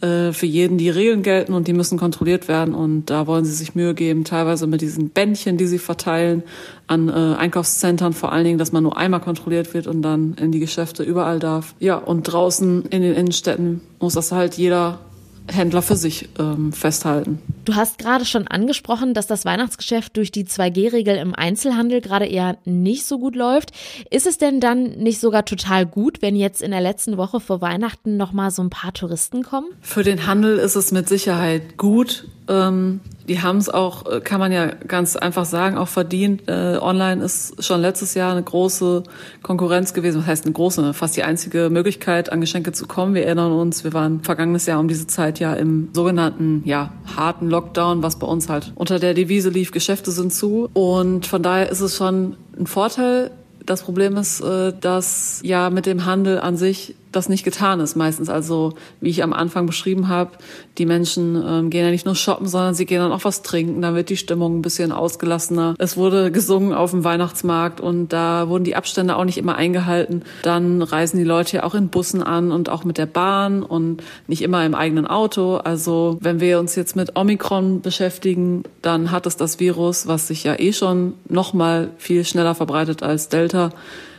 äh, 0.00 0.32
für 0.32 0.46
jeden 0.46 0.78
die 0.78 0.90
Regeln 0.90 1.22
gelten 1.22 1.52
und 1.52 1.68
die 1.68 1.72
müssen 1.74 1.96
kontrolliert 1.96 2.48
werden. 2.48 2.74
Und 2.74 3.06
da 3.06 3.28
wollen 3.28 3.44
sie 3.44 3.52
sich 3.52 3.76
Mühe 3.76 3.94
geben, 3.94 4.24
teilweise 4.24 4.66
mit 4.66 4.80
diesen 4.80 5.10
Bändchen, 5.10 5.56
die 5.56 5.66
sie 5.66 5.78
verteilen 5.78 6.42
an 6.88 7.08
äh, 7.08 7.12
Einkaufszentren, 7.12 8.14
vor 8.14 8.32
allen 8.32 8.44
Dingen, 8.44 8.58
dass 8.58 8.72
man 8.72 8.82
nur 8.82 8.96
einmal 8.96 9.20
kontrolliert 9.20 9.74
wird 9.74 9.86
und 9.86 10.02
dann 10.02 10.34
in 10.40 10.50
die 10.50 10.58
Geschäfte 10.58 11.04
überall 11.04 11.38
darf. 11.38 11.76
Ja, 11.78 11.96
und 11.96 12.24
draußen 12.24 12.86
in 12.86 13.02
den 13.02 13.14
Innenstädten 13.14 13.80
muss 14.00 14.14
das 14.14 14.32
halt 14.32 14.54
jeder 14.54 14.98
Händler 15.46 15.82
für 15.82 15.96
sich 15.96 16.28
ähm, 16.38 16.72
festhalten. 16.72 17.40
Du 17.70 17.76
hast 17.76 17.98
gerade 17.98 18.24
schon 18.24 18.48
angesprochen, 18.48 19.14
dass 19.14 19.28
das 19.28 19.44
Weihnachtsgeschäft 19.44 20.16
durch 20.16 20.32
die 20.32 20.44
2G-Regel 20.44 21.14
im 21.14 21.36
Einzelhandel 21.36 22.00
gerade 22.00 22.26
eher 22.26 22.58
nicht 22.64 23.04
so 23.04 23.20
gut 23.20 23.36
läuft. 23.36 23.70
Ist 24.10 24.26
es 24.26 24.38
denn 24.38 24.58
dann 24.58 24.98
nicht 24.98 25.20
sogar 25.20 25.44
total 25.44 25.86
gut, 25.86 26.20
wenn 26.20 26.34
jetzt 26.34 26.62
in 26.62 26.72
der 26.72 26.80
letzten 26.80 27.16
Woche 27.16 27.38
vor 27.38 27.60
Weihnachten 27.60 28.16
noch 28.16 28.32
mal 28.32 28.50
so 28.50 28.60
ein 28.60 28.70
paar 28.70 28.92
Touristen 28.92 29.44
kommen? 29.44 29.68
Für 29.82 30.02
den 30.02 30.26
Handel 30.26 30.58
ist 30.58 30.74
es 30.74 30.90
mit 30.90 31.08
Sicherheit 31.08 31.76
gut, 31.76 32.26
Ähm, 32.50 33.00
die 33.28 33.40
haben 33.40 33.58
es 33.58 33.68
auch, 33.68 34.10
äh, 34.10 34.20
kann 34.20 34.40
man 34.40 34.50
ja 34.50 34.66
ganz 34.66 35.14
einfach 35.14 35.44
sagen, 35.44 35.78
auch 35.78 35.86
verdient. 35.86 36.48
Äh, 36.48 36.78
online 36.80 37.22
ist 37.22 37.64
schon 37.64 37.80
letztes 37.80 38.14
Jahr 38.14 38.32
eine 38.32 38.42
große 38.42 39.04
Konkurrenz 39.42 39.94
gewesen. 39.94 40.18
Was 40.22 40.26
heißt 40.26 40.44
eine 40.46 40.52
große? 40.52 40.92
Fast 40.92 41.16
die 41.16 41.22
einzige 41.22 41.70
Möglichkeit, 41.70 42.32
an 42.32 42.40
Geschenke 42.40 42.72
zu 42.72 42.88
kommen. 42.88 43.14
Wir 43.14 43.24
erinnern 43.24 43.52
uns, 43.52 43.84
wir 43.84 43.92
waren 43.92 44.20
vergangenes 44.24 44.66
Jahr 44.66 44.80
um 44.80 44.88
diese 44.88 45.06
Zeit 45.06 45.38
ja 45.38 45.54
im 45.54 45.90
sogenannten, 45.92 46.62
ja, 46.64 46.92
harten 47.16 47.48
Lockdown, 47.48 48.02
was 48.02 48.18
bei 48.18 48.26
uns 48.26 48.48
halt 48.48 48.72
unter 48.74 48.98
der 48.98 49.14
Devise 49.14 49.50
lief, 49.50 49.70
Geschäfte 49.70 50.10
sind 50.10 50.32
zu. 50.32 50.68
Und 50.72 51.26
von 51.26 51.42
daher 51.44 51.70
ist 51.70 51.80
es 51.80 51.96
schon 51.96 52.36
ein 52.58 52.66
Vorteil, 52.66 53.30
das 53.64 53.82
Problem 53.82 54.16
ist, 54.16 54.40
äh, 54.40 54.72
dass 54.80 55.40
ja 55.44 55.70
mit 55.70 55.86
dem 55.86 56.04
Handel 56.04 56.40
an 56.40 56.56
sich 56.56 56.96
das 57.12 57.28
nicht 57.28 57.44
getan 57.44 57.80
ist 57.80 57.96
meistens. 57.96 58.28
Also 58.28 58.74
wie 59.00 59.10
ich 59.10 59.22
am 59.22 59.32
Anfang 59.32 59.66
beschrieben 59.66 60.08
habe, 60.08 60.32
die 60.78 60.86
Menschen 60.86 61.42
ähm, 61.44 61.70
gehen 61.70 61.84
ja 61.84 61.90
nicht 61.90 62.06
nur 62.06 62.14
shoppen, 62.14 62.46
sondern 62.46 62.74
sie 62.74 62.86
gehen 62.86 63.00
dann 63.00 63.12
auch 63.12 63.24
was 63.24 63.42
trinken. 63.42 63.82
Da 63.82 63.94
wird 63.94 64.08
die 64.10 64.16
Stimmung 64.16 64.58
ein 64.58 64.62
bisschen 64.62 64.92
ausgelassener. 64.92 65.74
Es 65.78 65.96
wurde 65.96 66.30
gesungen 66.30 66.72
auf 66.72 66.90
dem 66.90 67.04
Weihnachtsmarkt 67.04 67.80
und 67.80 68.12
da 68.12 68.48
wurden 68.48 68.64
die 68.64 68.76
Abstände 68.76 69.16
auch 69.16 69.24
nicht 69.24 69.38
immer 69.38 69.56
eingehalten. 69.56 70.22
Dann 70.42 70.82
reisen 70.82 71.18
die 71.18 71.24
Leute 71.24 71.58
ja 71.58 71.64
auch 71.64 71.74
in 71.74 71.88
Bussen 71.88 72.22
an 72.22 72.52
und 72.52 72.68
auch 72.68 72.84
mit 72.84 72.98
der 72.98 73.06
Bahn 73.06 73.62
und 73.62 74.02
nicht 74.26 74.42
immer 74.42 74.64
im 74.64 74.74
eigenen 74.74 75.06
Auto. 75.06 75.56
Also 75.56 76.18
wenn 76.20 76.40
wir 76.40 76.60
uns 76.60 76.76
jetzt 76.76 76.96
mit 76.96 77.16
Omikron 77.16 77.80
beschäftigen, 77.80 78.62
dann 78.82 79.10
hat 79.10 79.26
es 79.26 79.36
das 79.36 79.60
Virus, 79.60 80.06
was 80.06 80.28
sich 80.28 80.44
ja 80.44 80.58
eh 80.58 80.72
schon 80.72 81.14
noch 81.28 81.52
mal 81.52 81.90
viel 81.98 82.24
schneller 82.24 82.54
verbreitet 82.54 83.02
als 83.02 83.28
Delta, 83.28 83.70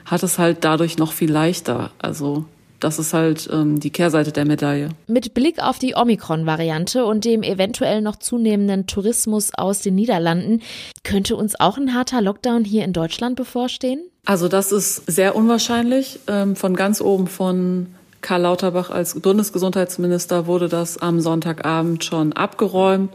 hat 0.06 0.24
es 0.24 0.38
halt 0.38 0.64
dadurch 0.64 0.98
noch 0.98 1.14
viel 1.14 1.32
leichter. 1.32 1.92
Also 2.00 2.46
das 2.82 3.00
ist 3.00 3.14
halt 3.14 3.50
ähm, 3.52 3.80
die 3.80 3.92
Kehrseite 3.92 4.32
der 4.32 4.46
Medaille. 4.46 4.90
Mit 5.08 5.34
Blick 5.34 5.62
auf 5.64 5.80
die 5.80 5.96
Omikron-Variante 5.96 7.06
und 7.06 7.24
dem 7.24 7.44
eventuell 7.44 8.02
noch 8.02 8.18
zunehmenden 8.18 8.88
Tourismus 8.88 9.52
aus 9.56 9.80
den 9.80 9.96
Niederlanden, 9.96 10.62
könnte 11.04 11.36
uns 11.36 11.60
auch 11.60 11.78
ein 11.78 11.94
harter 11.94 12.22
Lockdown 12.22 12.66
hier 12.66 12.84
in 12.84 12.94
Deutschland 12.94 13.36
bevorstehen? 13.36 14.02
Also 14.26 14.48
das 14.48 14.72
ist 14.72 15.10
sehr 15.10 15.36
unwahrscheinlich. 15.36 16.20
Ähm, 16.28 16.56
von 16.56 16.76
ganz 16.76 17.02
oben 17.02 17.28
von 17.28 17.88
Karl 18.22 18.42
Lauterbach 18.42 18.90
als 18.90 19.20
Bundesgesundheitsminister 19.20 20.46
wurde 20.46 20.70
das 20.70 20.98
am 20.98 21.20
Sonntagabend 21.20 22.06
schon 22.06 22.34
abgeräumt. 22.34 23.12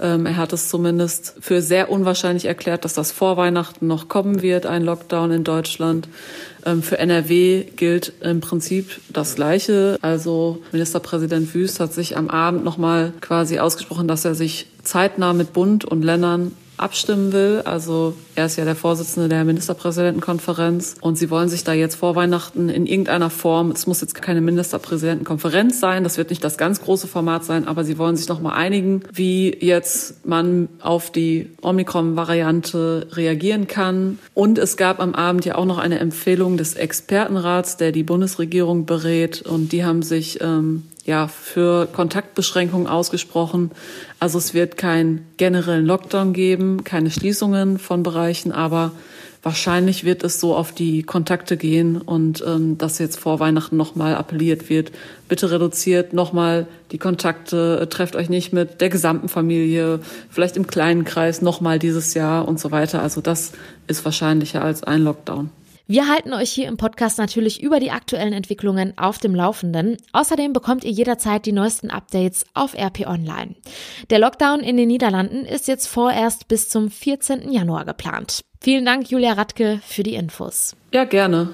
Ähm, 0.00 0.26
er 0.26 0.36
hat 0.36 0.52
es 0.52 0.68
zumindest 0.68 1.34
für 1.40 1.60
sehr 1.60 1.90
unwahrscheinlich 1.90 2.46
erklärt, 2.46 2.84
dass 2.84 2.94
das 2.94 3.12
vor 3.12 3.36
Weihnachten 3.36 3.86
noch 3.86 4.08
kommen 4.08 4.42
wird, 4.42 4.66
ein 4.66 4.82
Lockdown 4.82 5.30
in 5.30 5.44
Deutschland. 5.44 6.08
Ähm, 6.66 6.82
für 6.82 6.98
NRW 6.98 7.64
gilt 7.76 8.12
im 8.20 8.40
Prinzip 8.40 9.00
das 9.08 9.36
Gleiche. 9.36 9.96
Also 10.02 10.62
Ministerpräsident 10.72 11.54
Wüst 11.54 11.80
hat 11.80 11.94
sich 11.94 12.16
am 12.16 12.28
Abend 12.28 12.64
nochmal 12.64 13.12
quasi 13.20 13.60
ausgesprochen, 13.60 14.08
dass 14.08 14.24
er 14.24 14.34
sich 14.34 14.66
zeitnah 14.82 15.32
mit 15.32 15.52
Bund 15.52 15.84
und 15.84 16.02
Ländern 16.02 16.52
abstimmen 16.76 17.32
will. 17.32 17.62
Also 17.64 18.14
er 18.34 18.46
ist 18.46 18.56
ja 18.56 18.64
der 18.64 18.76
Vorsitzende 18.76 19.28
der 19.28 19.44
Ministerpräsidentenkonferenz 19.44 20.96
und 21.00 21.16
sie 21.16 21.30
wollen 21.30 21.48
sich 21.48 21.64
da 21.64 21.72
jetzt 21.72 21.96
vor 21.96 22.16
Weihnachten 22.16 22.68
in 22.68 22.86
irgendeiner 22.86 23.30
Form, 23.30 23.70
es 23.70 23.86
muss 23.86 24.00
jetzt 24.00 24.14
keine 24.14 24.40
Ministerpräsidentenkonferenz 24.40 25.80
sein, 25.80 26.04
das 26.04 26.18
wird 26.18 26.30
nicht 26.30 26.44
das 26.44 26.58
ganz 26.58 26.80
große 26.82 27.06
Format 27.06 27.44
sein, 27.44 27.66
aber 27.66 27.84
sie 27.84 27.98
wollen 27.98 28.16
sich 28.16 28.28
noch 28.28 28.40
mal 28.40 28.52
einigen, 28.52 29.02
wie 29.12 29.56
jetzt 29.58 30.26
man 30.26 30.68
auf 30.80 31.10
die 31.10 31.50
Omikron-Variante 31.62 33.08
reagieren 33.12 33.66
kann. 33.66 34.18
Und 34.34 34.58
es 34.58 34.76
gab 34.76 35.00
am 35.00 35.14
Abend 35.14 35.44
ja 35.44 35.56
auch 35.56 35.64
noch 35.64 35.78
eine 35.78 35.98
Empfehlung 35.98 36.56
des 36.56 36.74
Expertenrats, 36.74 37.76
der 37.76 37.92
die 37.92 38.02
Bundesregierung 38.02 38.86
berät 38.86 39.42
und 39.42 39.72
die 39.72 39.84
haben 39.84 40.02
sich 40.02 40.40
ähm, 40.42 40.84
ja, 41.06 41.28
für 41.28 41.86
Kontaktbeschränkungen 41.86 42.88
ausgesprochen. 42.88 43.70
Also 44.18 44.38
es 44.38 44.52
wird 44.52 44.76
keinen 44.76 45.26
generellen 45.36 45.86
Lockdown 45.86 46.32
geben, 46.32 46.84
keine 46.84 47.10
Schließungen 47.10 47.78
von 47.78 48.02
Bereichen, 48.02 48.50
aber 48.50 48.90
wahrscheinlich 49.44 50.02
wird 50.02 50.24
es 50.24 50.40
so 50.40 50.56
auf 50.56 50.72
die 50.72 51.04
Kontakte 51.04 51.56
gehen 51.56 51.98
und 51.98 52.42
ähm, 52.44 52.76
dass 52.78 52.98
jetzt 52.98 53.20
vor 53.20 53.38
Weihnachten 53.38 53.76
nochmal 53.76 54.16
appelliert 54.16 54.68
wird, 54.68 54.90
bitte 55.28 55.52
reduziert 55.52 56.12
nochmal 56.12 56.66
die 56.90 56.98
Kontakte, 56.98 57.86
trefft 57.88 58.16
euch 58.16 58.28
nicht 58.28 58.52
mit 58.52 58.80
der 58.80 58.88
gesamten 58.88 59.28
Familie, 59.28 60.00
vielleicht 60.28 60.56
im 60.56 60.66
kleinen 60.66 61.04
Kreis 61.04 61.42
nochmal 61.42 61.78
dieses 61.78 62.14
Jahr 62.14 62.48
und 62.48 62.58
so 62.58 62.72
weiter. 62.72 63.00
Also 63.02 63.20
das 63.20 63.52
ist 63.86 64.04
wahrscheinlicher 64.04 64.62
als 64.62 64.82
ein 64.82 65.02
Lockdown. 65.02 65.50
Wir 65.88 66.08
halten 66.08 66.32
euch 66.32 66.50
hier 66.50 66.66
im 66.66 66.76
Podcast 66.76 67.16
natürlich 67.16 67.62
über 67.62 67.78
die 67.78 67.92
aktuellen 67.92 68.32
Entwicklungen 68.32 68.98
auf 68.98 69.18
dem 69.18 69.36
Laufenden. 69.36 69.96
Außerdem 70.12 70.52
bekommt 70.52 70.82
ihr 70.82 70.90
jederzeit 70.90 71.46
die 71.46 71.52
neuesten 71.52 71.90
Updates 71.90 72.44
auf 72.54 72.74
RP 72.74 73.06
Online. 73.06 73.54
Der 74.10 74.18
Lockdown 74.18 74.60
in 74.60 74.76
den 74.76 74.88
Niederlanden 74.88 75.44
ist 75.44 75.68
jetzt 75.68 75.86
vorerst 75.86 76.48
bis 76.48 76.68
zum 76.68 76.90
14. 76.90 77.52
Januar 77.52 77.84
geplant. 77.84 78.40
Vielen 78.60 78.84
Dank, 78.84 79.12
Julia 79.12 79.34
Radke, 79.34 79.80
für 79.86 80.02
die 80.02 80.14
Infos. 80.14 80.74
Ja, 80.92 81.04
gerne. 81.04 81.52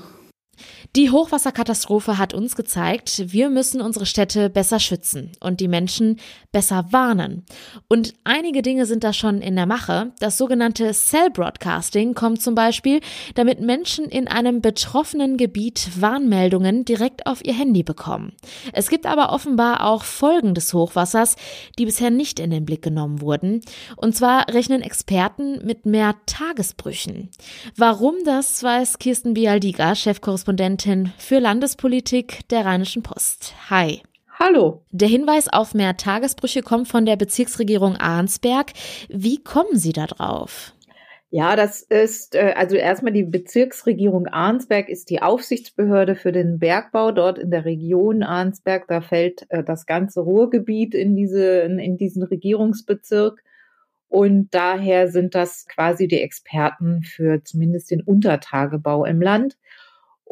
Die 0.94 1.10
Hochwasserkatastrophe 1.10 2.18
hat 2.18 2.34
uns 2.34 2.54
gezeigt, 2.54 3.32
wir 3.32 3.48
müssen 3.48 3.80
unsere 3.80 4.04
Städte 4.04 4.50
besser 4.50 4.78
schützen 4.78 5.32
und 5.40 5.60
die 5.60 5.68
Menschen 5.68 6.20
besser 6.52 6.84
warnen. 6.90 7.46
Und 7.88 8.12
einige 8.24 8.60
Dinge 8.60 8.84
sind 8.84 9.02
da 9.02 9.14
schon 9.14 9.40
in 9.40 9.56
der 9.56 9.64
Mache. 9.64 10.12
Das 10.20 10.36
sogenannte 10.36 10.92
Cell 10.92 11.30
Broadcasting 11.30 12.12
kommt 12.12 12.42
zum 12.42 12.54
Beispiel, 12.54 13.00
damit 13.34 13.62
Menschen 13.62 14.04
in 14.04 14.28
einem 14.28 14.60
betroffenen 14.60 15.38
Gebiet 15.38 15.98
Warnmeldungen 15.98 16.84
direkt 16.84 17.26
auf 17.26 17.42
ihr 17.42 17.54
Handy 17.54 17.82
bekommen. 17.82 18.34
Es 18.74 18.90
gibt 18.90 19.06
aber 19.06 19.32
offenbar 19.32 19.86
auch 19.86 20.04
Folgen 20.04 20.52
des 20.52 20.74
Hochwassers, 20.74 21.36
die 21.78 21.86
bisher 21.86 22.10
nicht 22.10 22.38
in 22.38 22.50
den 22.50 22.66
Blick 22.66 22.82
genommen 22.82 23.22
wurden. 23.22 23.62
Und 23.96 24.14
zwar 24.14 24.46
rechnen 24.50 24.82
Experten 24.82 25.64
mit 25.64 25.86
mehr 25.86 26.16
Tagesbrüchen. 26.26 27.30
Warum 27.78 28.16
das 28.26 28.62
weiß 28.62 28.98
Kirsten 28.98 29.32
Bialdiga, 29.32 29.94
Chefkorrespondentin 29.94 30.81
Referentin 30.82 31.12
für 31.16 31.38
Landespolitik 31.38 32.48
der 32.48 32.64
Rheinischen 32.64 33.02
Post. 33.02 33.54
Hi. 33.70 34.02
Hallo. 34.38 34.82
Der 34.90 35.08
Hinweis 35.08 35.48
auf 35.48 35.74
mehr 35.74 35.96
Tagesbrüche 35.96 36.62
kommt 36.62 36.88
von 36.88 37.06
der 37.06 37.16
Bezirksregierung 37.16 37.96
Arnsberg. 37.96 38.72
Wie 39.08 39.42
kommen 39.42 39.76
Sie 39.76 39.92
da 39.92 40.06
drauf? 40.06 40.72
Ja, 41.30 41.56
das 41.56 41.82
ist, 41.82 42.34
äh, 42.34 42.54
also 42.56 42.76
erstmal 42.76 43.12
die 43.12 43.22
Bezirksregierung 43.22 44.26
Arnsberg 44.26 44.88
ist 44.88 45.08
die 45.08 45.22
Aufsichtsbehörde 45.22 46.14
für 46.16 46.32
den 46.32 46.58
Bergbau 46.58 47.12
dort 47.12 47.38
in 47.38 47.50
der 47.50 47.64
Region 47.64 48.22
Arnsberg. 48.22 48.86
Da 48.88 49.00
fällt 49.00 49.46
äh, 49.50 49.62
das 49.62 49.86
ganze 49.86 50.20
Ruhrgebiet 50.20 50.94
in, 50.94 51.14
diese, 51.14 51.60
in 51.60 51.96
diesen 51.96 52.22
Regierungsbezirk. 52.24 53.42
Und 54.08 54.48
daher 54.52 55.08
sind 55.08 55.34
das 55.34 55.66
quasi 55.68 56.08
die 56.08 56.20
Experten 56.20 57.02
für 57.02 57.42
zumindest 57.44 57.90
den 57.90 58.02
Untertagebau 58.02 59.04
im 59.04 59.22
Land. 59.22 59.56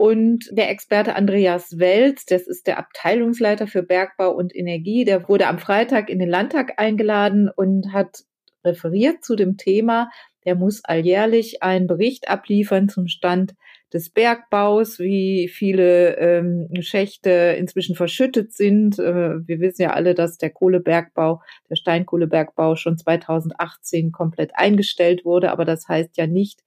Und 0.01 0.49
der 0.51 0.71
Experte 0.71 1.15
Andreas 1.15 1.79
Welz, 1.79 2.25
das 2.25 2.47
ist 2.47 2.67
der 2.67 2.79
Abteilungsleiter 2.79 3.67
für 3.67 3.83
Bergbau 3.83 4.31
und 4.31 4.57
Energie, 4.57 5.05
der 5.05 5.29
wurde 5.29 5.47
am 5.47 5.59
Freitag 5.59 6.09
in 6.09 6.19
den 6.19 6.31
Landtag 6.31 6.79
eingeladen 6.79 7.51
und 7.55 7.93
hat 7.93 8.21
referiert 8.65 9.23
zu 9.23 9.37
dem 9.37 9.59
Thema. 9.59 10.09
Der 10.47 10.55
muss 10.55 10.83
alljährlich 10.87 11.63
einen 11.63 11.87
Bericht 11.87 12.31
abliefern 12.31 12.89
zum 12.89 13.09
Stand 13.09 13.53
des 13.93 14.09
Bergbaus, 14.09 15.01
wie 15.01 15.49
viele 15.53 16.17
ähm, 16.17 16.69
Schächte 16.81 17.57
inzwischen 17.59 17.95
verschüttet 17.95 18.55
sind. 18.55 18.99
Äh, 18.99 19.47
wir 19.47 19.61
wissen 19.61 19.83
ja 19.83 19.91
alle, 19.91 20.15
dass 20.15 20.39
der 20.39 20.49
Kohlebergbau, 20.49 21.43
der 21.69 21.77
Steinkohlebergbau 21.77 22.75
schon 22.75 22.97
2018 22.97 24.13
komplett 24.13 24.53
eingestellt 24.55 25.27
wurde, 25.27 25.53
aber 25.53 25.67
das 25.67 25.89
heißt 25.89 26.17
ja 26.17 26.27
nicht, 26.27 26.61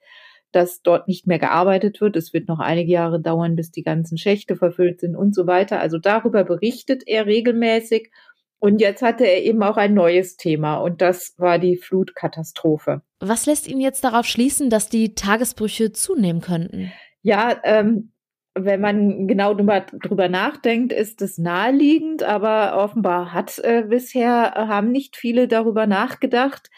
dass 0.56 0.82
dort 0.82 1.08
nicht 1.08 1.28
mehr 1.28 1.40
gearbeitet 1.40 2.00
wird. 2.02 2.16
Es 2.16 2.34
wird 2.34 2.48
noch 2.48 2.60
einige 2.60 2.92
Jahre 2.92 3.20
dauern, 3.20 3.56
bis 3.56 3.72
die 3.72 3.84
ganzen 3.84 4.18
Schächte 4.18 4.56
verfüllt 4.56 5.02
sind 5.02 5.16
und 5.16 5.36
so 5.36 5.48
weiter. 5.48 5.80
Also 5.80 5.98
darüber 5.98 6.44
berichtet 6.44 7.04
er 7.06 7.26
regelmäßig. 7.26 8.12
Und 8.60 8.80
jetzt 8.80 9.02
hatte 9.02 9.26
er 9.26 9.44
eben 9.44 9.62
auch 9.62 9.76
ein 9.76 9.94
neues 9.94 10.38
Thema 10.38 10.78
und 10.78 11.02
das 11.02 11.34
war 11.38 11.60
die 11.60 11.76
Flutkatastrophe. 11.76 13.02
Was 13.20 13.46
lässt 13.46 13.68
ihn 13.68 13.82
jetzt 13.82 14.06
darauf 14.06 14.26
schließen, 14.26 14.70
dass 14.70 14.88
die 14.88 15.16
Tagesbrüche 15.16 15.92
zunehmen 15.92 16.40
könnten? 16.40 16.94
Ja, 17.24 17.60
ähm, 17.66 18.14
wenn 18.56 18.82
man 18.82 19.28
genau 19.28 19.54
drüber, 19.54 19.82
drüber 19.82 20.30
nachdenkt, 20.30 20.94
ist 20.94 21.22
es 21.22 21.38
naheliegend, 21.38 22.24
aber 22.24 22.78
offenbar 22.78 23.34
hat 23.34 23.60
äh, 23.60 23.84
bisher 23.88 24.54
äh, 24.56 24.68
haben 24.68 24.92
nicht 24.92 25.18
viele 25.18 25.48
darüber 25.48 25.88
nachgedacht, 25.88 26.70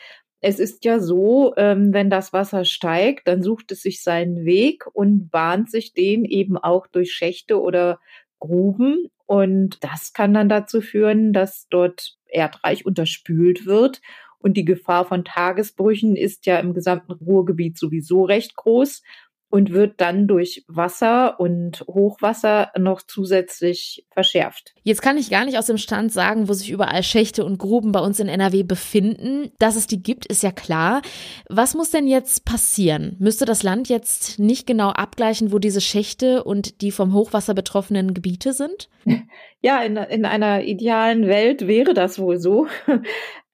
es 0.47 0.59
ist 0.59 0.85
ja 0.85 0.99
so, 0.99 1.55
ähm, 1.57 1.91
wenn 1.91 2.11
das 2.11 2.31
Wasser 2.31 2.65
steigt, 2.65 3.27
dann 3.27 3.41
sucht 3.41 3.71
es 3.71 3.81
sich 3.81 4.03
seinen 4.03 4.45
Weg 4.45 4.85
und 4.93 5.31
bahnt 5.31 5.71
sich 5.71 5.91
den 5.93 6.23
eben 6.23 6.55
auch 6.55 6.85
durch 6.85 7.13
Schächte 7.13 7.59
oder 7.59 7.99
Gruben. 8.39 9.07
Und 9.25 9.83
das 9.83 10.13
kann 10.13 10.35
dann 10.35 10.47
dazu 10.47 10.81
führen, 10.81 11.33
dass 11.33 11.65
dort 11.71 12.19
Erdreich 12.27 12.85
unterspült 12.85 13.65
wird. 13.65 14.01
Und 14.37 14.55
die 14.55 14.65
Gefahr 14.65 15.05
von 15.05 15.25
Tagesbrüchen 15.25 16.15
ist 16.15 16.45
ja 16.45 16.59
im 16.59 16.75
gesamten 16.75 17.13
Ruhrgebiet 17.13 17.79
sowieso 17.79 18.23
recht 18.23 18.55
groß. 18.55 19.01
Und 19.49 19.71
wird 19.71 20.01
dann 20.01 20.27
durch 20.27 20.65
Wasser 20.67 21.39
und 21.39 21.85
Hochwasser 21.87 22.71
noch 22.77 23.01
zusätzlich 23.01 24.05
verschärft. 24.11 24.73
Jetzt 24.83 25.01
kann 25.01 25.17
ich 25.17 25.29
gar 25.29 25.45
nicht 25.45 25.57
aus 25.57 25.67
dem 25.67 25.77
Stand 25.77 26.11
sagen, 26.11 26.49
wo 26.49 26.53
sich 26.53 26.69
überall 26.71 27.03
Schächte 27.03 27.45
und 27.45 27.57
Gruben 27.57 27.91
bei 27.91 27.99
uns 27.99 28.19
in 28.19 28.27
NRW 28.27 28.63
befinden. 28.63 29.51
Dass 29.59 29.75
es 29.75 29.87
die 29.87 30.01
gibt, 30.01 30.25
ist 30.25 30.43
ja 30.43 30.51
klar. 30.51 31.01
Was 31.49 31.73
muss 31.73 31.91
denn 31.91 32.07
jetzt 32.07 32.45
passieren? 32.45 33.15
Müsste 33.19 33.45
das 33.45 33.63
Land 33.63 33.87
jetzt 33.89 34.39
nicht 34.39 34.67
genau 34.67 34.89
abgleichen, 34.89 35.51
wo 35.51 35.59
diese 35.59 35.81
Schächte 35.81 36.43
und 36.43 36.81
die 36.81 36.91
vom 36.91 37.13
Hochwasser 37.13 37.53
betroffenen 37.53 38.13
Gebiete 38.13 38.53
sind? 38.53 38.89
Ja, 39.61 39.81
in, 39.81 39.97
in 39.97 40.25
einer 40.25 40.61
idealen 40.61 41.25
Welt 41.25 41.65
wäre 41.65 41.95
das 41.95 42.19
wohl 42.19 42.37
so. 42.37 42.67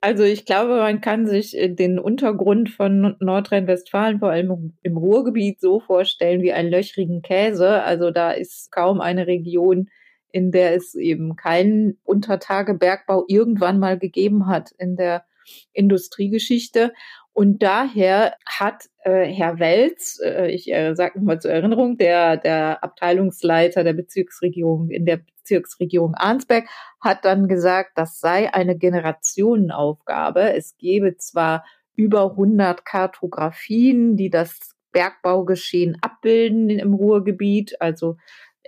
Also 0.03 0.23
ich 0.23 0.45
glaube, 0.45 0.77
man 0.77 0.99
kann 0.99 1.27
sich 1.27 1.55
äh, 1.55 1.69
den 1.69 1.99
Untergrund 1.99 2.71
von 2.71 3.15
Nordrhein-Westfalen, 3.19 4.17
vor 4.17 4.31
allem 4.31 4.73
im 4.81 4.97
Ruhrgebiet, 4.97 5.61
so 5.61 5.79
vorstellen 5.79 6.41
wie 6.41 6.53
einen 6.53 6.71
löchrigen 6.71 7.21
Käse. 7.21 7.83
Also 7.83 8.09
da 8.09 8.31
ist 8.31 8.71
kaum 8.71 8.99
eine 8.99 9.27
Region, 9.27 9.89
in 10.31 10.51
der 10.51 10.75
es 10.75 10.95
eben 10.95 11.35
keinen 11.35 11.99
Untertagebergbau 12.03 13.25
irgendwann 13.27 13.77
mal 13.77 13.99
gegeben 13.99 14.47
hat 14.47 14.71
in 14.79 14.95
der 14.95 15.23
Industriegeschichte. 15.71 16.93
Und 17.33 17.61
daher 17.61 18.35
hat 18.45 18.89
äh, 19.03 19.25
Herr 19.25 19.59
Welz, 19.59 20.19
äh, 20.23 20.51
ich 20.51 20.71
äh, 20.71 20.95
sage 20.95 21.19
nochmal 21.19 21.39
zur 21.39 21.51
Erinnerung, 21.51 21.97
der, 21.97 22.37
der 22.37 22.83
Abteilungsleiter 22.83 23.83
der 23.83 23.93
Bezirksregierung 23.93 24.89
in 24.89 25.05
der 25.05 25.21
Bezirksregierung 25.51 26.15
Arnsberg, 26.15 26.65
hat 27.01 27.25
dann 27.25 27.47
gesagt, 27.47 27.91
das 27.95 28.19
sei 28.19 28.53
eine 28.53 28.77
Generationenaufgabe. 28.77 30.53
Es 30.53 30.77
gebe 30.77 31.17
zwar 31.17 31.65
über 31.95 32.31
100 32.31 32.85
Kartografien, 32.85 34.15
die 34.15 34.29
das 34.29 34.75
Bergbaugeschehen 34.93 35.97
abbilden 36.01 36.69
im 36.69 36.93
Ruhrgebiet, 36.93 37.81
also 37.81 38.15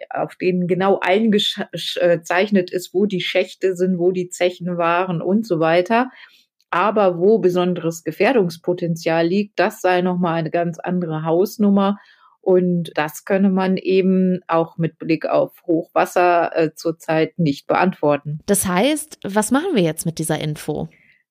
auf 0.10 0.36
denen 0.36 0.68
genau 0.68 1.00
eingezeichnet 1.00 2.72
ist, 2.72 2.94
wo 2.94 3.06
die 3.06 3.22
Schächte 3.22 3.76
sind, 3.76 3.98
wo 3.98 4.12
die 4.12 4.30
Zechen 4.30 4.78
waren 4.78 5.22
und 5.22 5.48
so 5.48 5.60
weiter. 5.60 6.10
Aber 6.70 7.18
wo 7.20 7.38
besonderes 7.38 8.04
Gefährdungspotenzial 8.04 9.26
liegt, 9.26 9.60
das 9.60 9.80
sei 9.80 10.02
nochmal 10.02 10.36
eine 10.36 10.50
ganz 10.50 10.80
andere 10.80 11.24
Hausnummer. 11.24 11.98
Und 12.44 12.92
das 12.96 13.24
könne 13.24 13.50
man 13.50 13.78
eben 13.78 14.42
auch 14.50 14.78
mit 14.78 15.00
Blick 15.00 15.26
auf 15.26 15.54
Hochwasser 15.66 16.52
äh, 16.54 16.74
zurzeit 16.76 17.40
nicht 17.40 17.68
beantworten. 17.68 18.40
Das 18.48 18.68
heißt, 18.68 19.20
was 19.24 19.52
machen 19.52 19.76
wir 19.76 19.82
jetzt 19.82 20.06
mit 20.06 20.20
dieser 20.20 20.42
Info? 20.42 20.90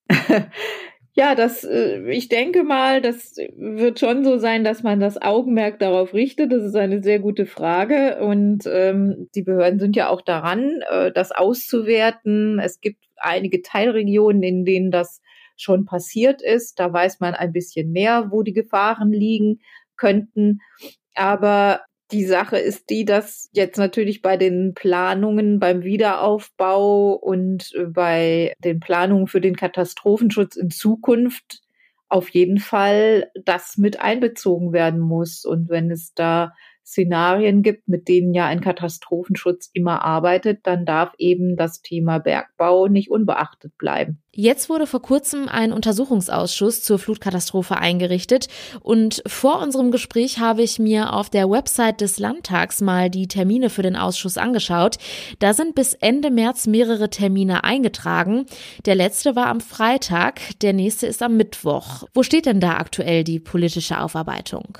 ja, 1.13 1.35
das, 1.35 1.63
äh, 1.65 2.09
ich 2.09 2.29
denke 2.29 2.63
mal, 2.63 2.99
das 2.99 3.35
wird 3.55 3.99
schon 3.99 4.25
so 4.25 4.39
sein, 4.39 4.63
dass 4.63 4.81
man 4.81 4.99
das 4.99 5.21
Augenmerk 5.21 5.77
darauf 5.77 6.15
richtet. 6.15 6.51
Das 6.51 6.63
ist 6.63 6.75
eine 6.75 7.03
sehr 7.03 7.19
gute 7.19 7.45
Frage. 7.45 8.17
Und 8.19 8.63
ähm, 8.65 9.29
die 9.35 9.43
Behörden 9.43 9.79
sind 9.79 9.95
ja 9.95 10.09
auch 10.09 10.23
daran, 10.23 10.81
äh, 10.89 11.11
das 11.11 11.31
auszuwerten. 11.31 12.57
Es 12.57 12.81
gibt 12.81 13.05
einige 13.17 13.61
Teilregionen, 13.61 14.41
in 14.41 14.65
denen 14.65 14.89
das 14.89 15.21
schon 15.57 15.85
passiert 15.85 16.41
ist. 16.41 16.79
Da 16.79 16.91
weiß 16.91 17.19
man 17.19 17.35
ein 17.35 17.53
bisschen 17.53 17.91
mehr, 17.91 18.31
wo 18.31 18.41
die 18.41 18.53
Gefahren 18.53 19.11
liegen 19.11 19.59
könnten. 19.95 20.59
Aber 21.15 21.81
die 22.11 22.25
Sache 22.25 22.57
ist 22.57 22.89
die, 22.89 23.05
dass 23.05 23.49
jetzt 23.53 23.77
natürlich 23.77 24.21
bei 24.21 24.37
den 24.37 24.73
Planungen 24.73 25.59
beim 25.59 25.83
Wiederaufbau 25.83 27.13
und 27.13 27.71
bei 27.87 28.53
den 28.59 28.79
Planungen 28.79 29.27
für 29.27 29.41
den 29.41 29.55
Katastrophenschutz 29.55 30.55
in 30.55 30.69
Zukunft 30.69 31.61
auf 32.09 32.29
jeden 32.29 32.59
Fall 32.59 33.31
das 33.43 33.77
mit 33.77 33.99
einbezogen 33.99 34.71
werden 34.71 34.99
muss. 34.99 35.45
Und 35.45 35.69
wenn 35.69 35.89
es 35.89 36.13
da 36.13 36.53
Szenarien 36.85 37.63
gibt, 37.63 37.87
mit 37.87 38.07
denen 38.07 38.33
ja 38.33 38.45
ein 38.45 38.61
Katastrophenschutz 38.61 39.69
immer 39.73 40.03
arbeitet, 40.03 40.59
dann 40.63 40.85
darf 40.85 41.13
eben 41.17 41.55
das 41.55 41.81
Thema 41.81 42.19
Bergbau 42.19 42.87
nicht 42.87 43.09
unbeachtet 43.09 43.77
bleiben. 43.77 44.19
Jetzt 44.35 44.67
wurde 44.67 44.87
vor 44.87 45.01
kurzem 45.01 45.47
ein 45.47 45.71
Untersuchungsausschuss 45.71 46.81
zur 46.81 46.97
Flutkatastrophe 46.97 47.77
eingerichtet 47.77 48.47
und 48.81 49.21
vor 49.27 49.61
unserem 49.61 49.91
Gespräch 49.91 50.39
habe 50.39 50.63
ich 50.63 50.79
mir 50.79 51.13
auf 51.13 51.29
der 51.29 51.49
Website 51.49 52.01
des 52.01 52.17
Landtags 52.17 52.81
mal 52.81 53.11
die 53.11 53.27
Termine 53.27 53.69
für 53.69 53.83
den 53.83 53.95
Ausschuss 53.95 54.37
angeschaut. 54.37 54.97
Da 55.37 55.53
sind 55.53 55.75
bis 55.75 55.93
Ende 55.93 56.31
März 56.31 56.65
mehrere 56.65 57.11
Termine 57.11 57.63
eingetragen. 57.63 58.47
Der 58.85 58.95
letzte 58.95 59.35
war 59.35 59.47
am 59.47 59.61
Freitag, 59.61 60.41
der 60.61 60.73
nächste 60.73 61.05
ist 61.05 61.21
am 61.21 61.37
Mittwoch. 61.37 62.05
Wo 62.15 62.23
steht 62.23 62.47
denn 62.47 62.59
da 62.59 62.77
aktuell 62.77 63.23
die 63.23 63.39
politische 63.39 64.01
Aufarbeitung? 64.01 64.79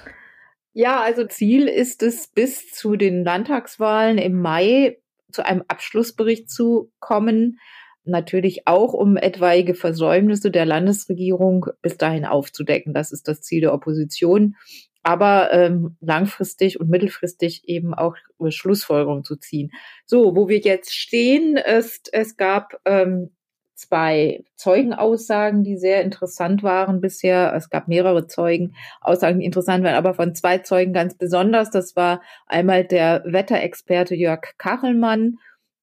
Ja, 0.74 1.02
also 1.02 1.26
Ziel 1.26 1.68
ist 1.68 2.02
es, 2.02 2.28
bis 2.28 2.72
zu 2.72 2.96
den 2.96 3.24
Landtagswahlen 3.24 4.18
im 4.18 4.42
Mai 4.42 4.98
zu 5.32 5.46
einem 5.46 5.64
Abschlussbericht 5.68 6.50
zu 6.50 6.92
kommen. 7.00 7.60
Natürlich 8.06 8.68
auch, 8.68 8.94
um 8.94 9.16
etwaige 9.16 9.76
Versäumnisse 9.76 10.50
der 10.50 10.66
Landesregierung 10.66 11.68
bis 11.82 11.98
dahin 11.98 12.26
aufzudecken. 12.26 12.94
Das 12.94 13.12
ist 13.12 13.28
das 13.28 13.42
Ziel 13.42 13.62
der 13.62 13.74
Opposition. 13.74 14.56
Aber 15.04 15.54
ähm, 15.54 15.96
langfristig 16.02 16.80
und 16.80 16.90
mittelfristig 16.90 17.68
eben 17.68 17.94
auch 17.94 18.16
Schlussfolgerungen 18.48 19.24
zu 19.24 19.36
ziehen. 19.36 19.72
So, 20.06 20.36
wo 20.36 20.48
wir 20.48 20.60
jetzt 20.60 20.94
stehen, 20.94 21.58
ist, 21.58 22.10
es 22.14 22.36
gab 22.36 22.80
ähm, 22.86 23.32
zwei 23.88 24.44
Zeugenaussagen, 24.56 25.64
die 25.64 25.78
sehr 25.78 26.02
interessant 26.02 26.64
waren 26.64 27.02
bisher. 27.02 27.54
Es 27.56 27.70
gab 27.70 27.88
mehrere 27.88 28.28
Zeugenaussagen, 28.28 29.40
die 29.40 29.46
interessant 29.46 29.84
waren, 29.84 29.96
aber 29.96 30.14
von 30.14 30.34
zwei 30.36 30.60
Zeugen 30.60 30.94
ganz 30.94 31.16
besonders. 31.16 31.70
Das 31.70 31.96
war 31.96 32.22
einmal 32.48 32.86
der 32.86 33.24
Wetterexperte 33.26 34.16
Jörg 34.16 34.42
Kachelmann 34.58 35.38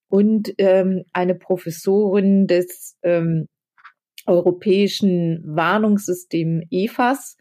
und 0.09 0.53
ähm, 0.59 1.05
eine 1.13 1.35
Professorin 1.35 2.47
des 2.47 2.97
ähm, 3.03 3.47
europäischen 4.27 5.43
Warnungssystems 5.47 6.65
EFAS. 6.71 7.37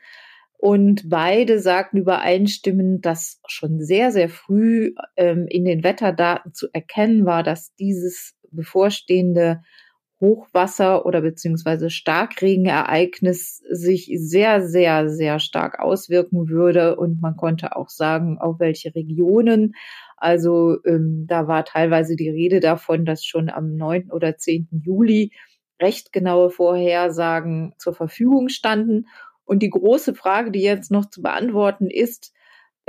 Und 0.57 1.09
beide 1.09 1.59
sagten 1.59 1.97
übereinstimmend, 1.97 3.05
dass 3.05 3.39
schon 3.47 3.79
sehr, 3.79 4.11
sehr 4.11 4.27
früh 4.27 4.93
ähm, 5.15 5.47
in 5.47 5.63
den 5.63 5.83
Wetterdaten 5.85 6.53
zu 6.53 6.67
erkennen 6.73 7.25
war, 7.25 7.43
dass 7.43 7.73
dieses 7.75 8.35
bevorstehende 8.51 9.61
Hochwasser 10.21 11.05
oder 11.05 11.21
beziehungsweise 11.21 11.89
Starkregenereignis 11.89 13.63
sich 13.69 14.12
sehr, 14.15 14.67
sehr, 14.67 15.10
sehr 15.10 15.39
stark 15.39 15.79
auswirken 15.79 16.49
würde. 16.49 16.97
Und 16.97 17.21
man 17.21 17.38
konnte 17.38 17.75
auch 17.75 17.89
sagen, 17.89 18.38
auf 18.38 18.60
welche 18.60 18.93
Regionen. 18.93 19.75
Also 20.17 20.77
ähm, 20.86 21.25
da 21.27 21.47
war 21.47 21.63
teilweise 21.63 22.15
die 22.15 22.29
Rede 22.29 22.60
davon, 22.60 23.05
dass 23.05 23.23
schon 23.23 23.49
am 23.49 23.75
9. 23.75 24.12
oder 24.12 24.38
10. 24.38 24.67
Juli 24.84 25.32
recht 25.82 26.12
genaue 26.12 26.49
Vorhersagen 26.49 27.73
zur 27.77 27.93
Verfügung 27.93 28.49
standen. 28.49 29.05
Und 29.45 29.63
die 29.63 29.69
große 29.69 30.13
Frage, 30.13 30.51
die 30.51 30.62
jetzt 30.62 30.91
noch 30.91 31.10
zu 31.10 31.21
beantworten 31.21 31.89
ist, 31.89 32.34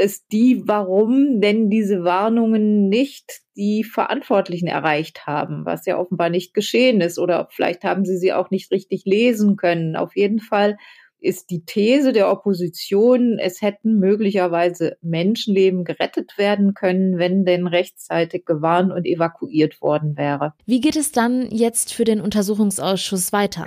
ist 0.01 0.33
die, 0.33 0.63
warum 0.67 1.41
denn 1.41 1.71
diese 1.71 2.05
Warnungen 2.05 2.89
nicht 2.89 3.41
die 3.57 3.85
Verantwortlichen 3.85 4.67
erreicht 4.67 5.27
haben, 5.27 5.65
was 5.65 5.87
ja 5.87 5.99
offenbar 5.99 6.31
nicht 6.31 6.55
geschehen 6.55 7.01
ist 7.01 7.19
oder 7.19 7.49
vielleicht 7.51 7.85
haben 7.85 8.05
sie 8.05 8.17
sie 8.17 8.33
auch 8.33 8.51
nicht 8.51 8.71
richtig 8.71 9.05
lesen 9.05 9.57
können. 9.57 9.97
Auf 9.97 10.17
jeden 10.17 10.41
Fall 10.41 10.77
ist 11.21 11.51
die 11.51 11.65
These 11.65 12.13
der 12.13 12.31
Opposition, 12.31 13.39
es 13.39 13.61
hätten 13.61 13.99
möglicherweise 13.99 14.97
Menschenleben 15.03 15.85
gerettet 15.85 16.39
werden 16.39 16.75
können, 16.75 17.19
wenn 17.19 17.45
denn 17.45 17.67
rechtzeitig 17.67 18.45
gewarnt 18.47 18.93
und 18.93 19.05
evakuiert 19.05 19.81
worden 19.83 20.17
wäre. 20.17 20.55
Wie 20.67 20.81
geht 20.81 20.97
es 20.97 21.13
dann 21.13 21.51
jetzt 21.51 21.93
für 21.93 22.05
den 22.05 22.21
Untersuchungsausschuss 22.21 23.33
weiter? 23.33 23.67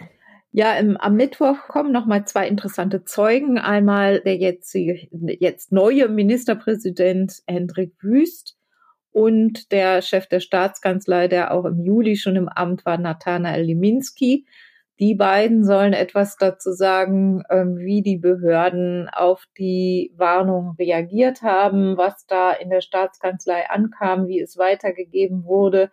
Ja, 0.56 0.76
im, 0.76 0.98
am 0.98 1.16
Mittwoch 1.16 1.68
kommen 1.68 1.92
noch 1.92 2.06
mal 2.06 2.26
zwei 2.26 2.48
interessante 2.48 3.04
Zeugen. 3.04 3.58
Einmal 3.58 4.22
der 4.22 4.38
jetzt, 4.38 4.76
jetzt 4.76 5.72
neue 5.72 6.08
Ministerpräsident 6.08 7.42
Hendrik 7.48 7.94
Wüst 8.02 8.56
und 9.12 9.72
der 9.72 10.04
Chef 10.04 10.28
der 10.28 10.40
Staatskanzlei, 10.40 11.28
der 11.28 11.56
auch 11.56 11.66
im 11.66 11.80
Juli 11.82 12.18
schon 12.18 12.36
im 12.36 12.50
Amt 12.50 12.86
war, 12.86 13.00
Nathanael 13.00 13.64
Liminski. 13.64 14.46
Die 15.00 15.16
beiden 15.16 15.66
sollen 15.66 15.94
etwas 15.94 16.38
dazu 16.38 16.72
sagen, 16.72 17.42
ähm, 17.50 17.78
wie 17.80 18.04
die 18.04 18.18
Behörden 18.18 19.10
auf 19.10 19.46
die 19.58 20.14
Warnung 20.18 20.76
reagiert 20.78 21.42
haben, 21.42 21.98
was 21.98 22.28
da 22.28 22.52
in 22.52 22.70
der 22.70 22.82
Staatskanzlei 22.82 23.72
ankam, 23.72 24.28
wie 24.28 24.40
es 24.40 24.56
weitergegeben 24.60 25.46
wurde, 25.46 25.90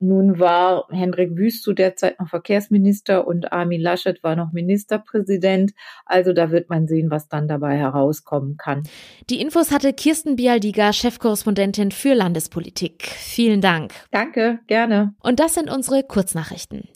nun 0.00 0.38
war 0.38 0.86
Hendrik 0.90 1.36
Wüst 1.36 1.62
zu 1.62 1.72
der 1.72 1.96
Zeit 1.96 2.20
noch 2.20 2.28
Verkehrsminister 2.28 3.26
und 3.26 3.52
Armin 3.52 3.80
Laschet 3.80 4.22
war 4.22 4.36
noch 4.36 4.52
Ministerpräsident. 4.52 5.72
Also 6.04 6.32
da 6.32 6.50
wird 6.50 6.68
man 6.68 6.86
sehen, 6.86 7.10
was 7.10 7.28
dann 7.28 7.48
dabei 7.48 7.76
herauskommen 7.76 8.56
kann. 8.56 8.82
Die 9.30 9.40
Infos 9.40 9.70
hatte 9.70 9.92
Kirsten 9.92 10.36
Bialdiga, 10.36 10.92
Chefkorrespondentin 10.92 11.90
für 11.90 12.14
Landespolitik. 12.14 13.04
Vielen 13.04 13.60
Dank. 13.60 13.92
Danke, 14.10 14.58
gerne. 14.66 15.14
Und 15.22 15.40
das 15.40 15.54
sind 15.54 15.70
unsere 15.70 16.02
Kurznachrichten. 16.02 16.88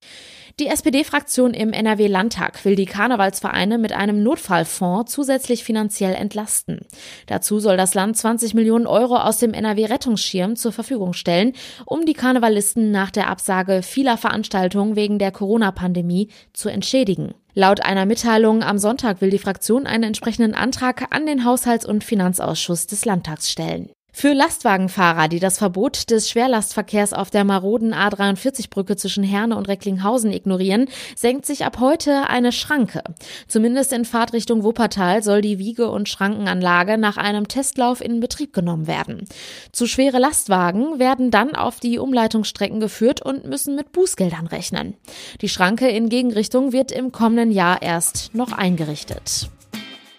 Die 0.61 0.67
SPD-Fraktion 0.67 1.55
im 1.55 1.73
NRW-Landtag 1.73 2.65
will 2.65 2.75
die 2.75 2.85
Karnevalsvereine 2.85 3.79
mit 3.79 3.93
einem 3.93 4.25
Notfallfonds 4.25 5.13
zusätzlich 5.13 5.63
finanziell 5.63 6.15
entlasten. 6.15 6.81
Dazu 7.29 7.61
soll 7.61 7.77
das 7.77 7.95
Land 7.95 8.17
20 8.17 8.55
Millionen 8.55 8.89
Euro 8.89 9.19
aus 9.19 9.39
dem 9.39 9.55
NRW-Rettungsschirm 9.55 10.57
zur 10.57 10.73
Verfügung 10.73 11.13
stellen, 11.13 11.53
um 11.87 12.05
die 12.07 12.15
Karnevalisten 12.15 12.91
nach 12.91 13.13
der 13.13 13.29
Absage 13.29 13.85
vieler 13.85 14.17
Veranstaltungen 14.17 14.97
wegen 14.97 15.21
der 15.21 15.31
Corona-Pandemie 15.31 16.29
zu 16.53 16.69
entschädigen. 16.69 17.35
Laut 17.55 17.85
einer 17.85 18.05
Mitteilung 18.05 18.65
am 18.65 18.79
Sonntag 18.79 19.21
will 19.21 19.31
die 19.31 19.39
Fraktion 19.39 19.87
einen 19.87 20.05
entsprechenden 20.05 20.55
Antrag 20.55 21.15
an 21.15 21.25
den 21.25 21.45
Haushalts- 21.45 21.87
und 21.87 22.03
Finanzausschuss 22.03 22.89
des 22.89 23.05
Landtags 23.05 23.49
stellen. 23.49 23.91
Für 24.11 24.33
Lastwagenfahrer, 24.33 25.29
die 25.29 25.39
das 25.39 25.59
Verbot 25.59 26.11
des 26.11 26.29
Schwerlastverkehrs 26.29 27.13
auf 27.13 27.31
der 27.31 27.45
maroden 27.45 27.95
A43-Brücke 27.95 28.97
zwischen 28.97 29.23
Herne 29.23 29.57
und 29.57 29.69
Recklinghausen 29.69 30.33
ignorieren, 30.33 30.89
senkt 31.15 31.47
sich 31.47 31.65
ab 31.65 31.79
heute 31.79 32.29
eine 32.29 32.51
Schranke. 32.51 33.05
Zumindest 33.47 33.93
in 33.93 34.05
Fahrtrichtung 34.05 34.65
Wuppertal 34.65 35.23
soll 35.23 35.41
die 35.41 35.59
Wiege- 35.59 35.91
und 35.91 36.09
Schrankenanlage 36.09 36.99
nach 36.99 37.17
einem 37.17 37.47
Testlauf 37.47 38.01
in 38.01 38.19
Betrieb 38.19 38.53
genommen 38.53 38.89
werden. 38.89 39.29
Zu 39.73 39.87
schwere 39.87 40.19
Lastwagen 40.19 40.99
werden 40.99 41.31
dann 41.31 41.55
auf 41.55 41.79
die 41.79 41.99
Umleitungsstrecken 41.99 42.81
geführt 42.81 43.23
und 43.23 43.45
müssen 43.45 43.77
mit 43.77 43.93
Bußgeldern 43.93 44.49
rechnen. 44.49 44.95
Die 45.43 45.49
Schranke 45.49 45.89
in 45.89 46.09
Gegenrichtung 46.09 46.73
wird 46.73 46.91
im 46.91 47.13
kommenden 47.13 47.53
Jahr 47.53 47.83
erst 47.83 48.35
noch 48.35 48.53
eingerichtet. 48.53 49.49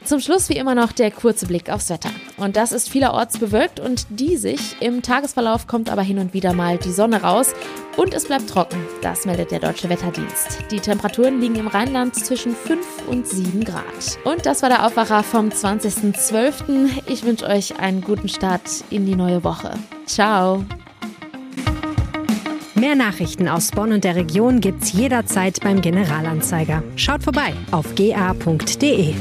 Zum 0.06 0.22
Schluss 0.22 0.48
wie 0.48 0.58
immer 0.58 0.76
noch 0.76 0.94
der 0.94 1.12
kurze 1.12 1.48
Blick 1.48 1.70
aufs 1.70 1.90
Wetter. 1.90 2.12
Und 2.40 2.56
das 2.56 2.72
ist 2.72 2.90
vielerorts 2.90 3.38
bewölkt 3.38 3.80
und 3.80 4.06
diesig. 4.10 4.78
Im 4.80 5.02
Tagesverlauf 5.02 5.68
kommt 5.68 5.90
aber 5.90 6.02
hin 6.02 6.20
und 6.20 6.34
wieder 6.34 6.54
mal 6.54 6.78
die 6.78 6.92
Sonne 6.92 7.22
raus 7.22 7.54
und 7.98 8.14
es 8.14 8.26
bleibt 8.26 8.50
trocken. 8.50 8.78
Das 9.02 9.26
meldet 9.26 9.52
der 9.52 9.60
Deutsche 9.60 9.90
Wetterdienst. 9.90 10.60
Die 10.72 10.80
Temperaturen 10.80 11.42
liegen 11.42 11.56
im 11.56 11.68
Rheinland 11.68 12.16
zwischen 12.16 12.56
5 12.56 13.08
und 13.08 13.28
7 13.28 13.64
Grad. 13.66 13.84
Und 14.24 14.46
das 14.46 14.62
war 14.62 14.70
der 14.70 14.86
Aufwacher 14.86 15.24
vom 15.24 15.50
20.12. 15.50 17.04
Ich 17.08 17.24
wünsche 17.24 17.46
euch 17.46 17.80
einen 17.80 18.02
guten 18.02 18.30
Start 18.30 18.86
in 18.90 19.06
die 19.06 19.16
neue 19.16 19.44
Woche. 19.44 19.72
Ciao. 20.06 20.64
Mehr 22.76 22.96
Nachrichten 22.96 23.50
aus 23.50 23.72
Bonn 23.72 23.92
und 23.92 24.06
der 24.06 24.16
Region 24.16 24.62
gibt's 24.62 24.94
jederzeit 24.94 25.60
beim 25.62 25.82
Generalanzeiger. 25.82 26.82
Schaut 26.96 27.24
vorbei 27.24 27.54
auf 27.72 27.94
ga.de. 27.96 29.16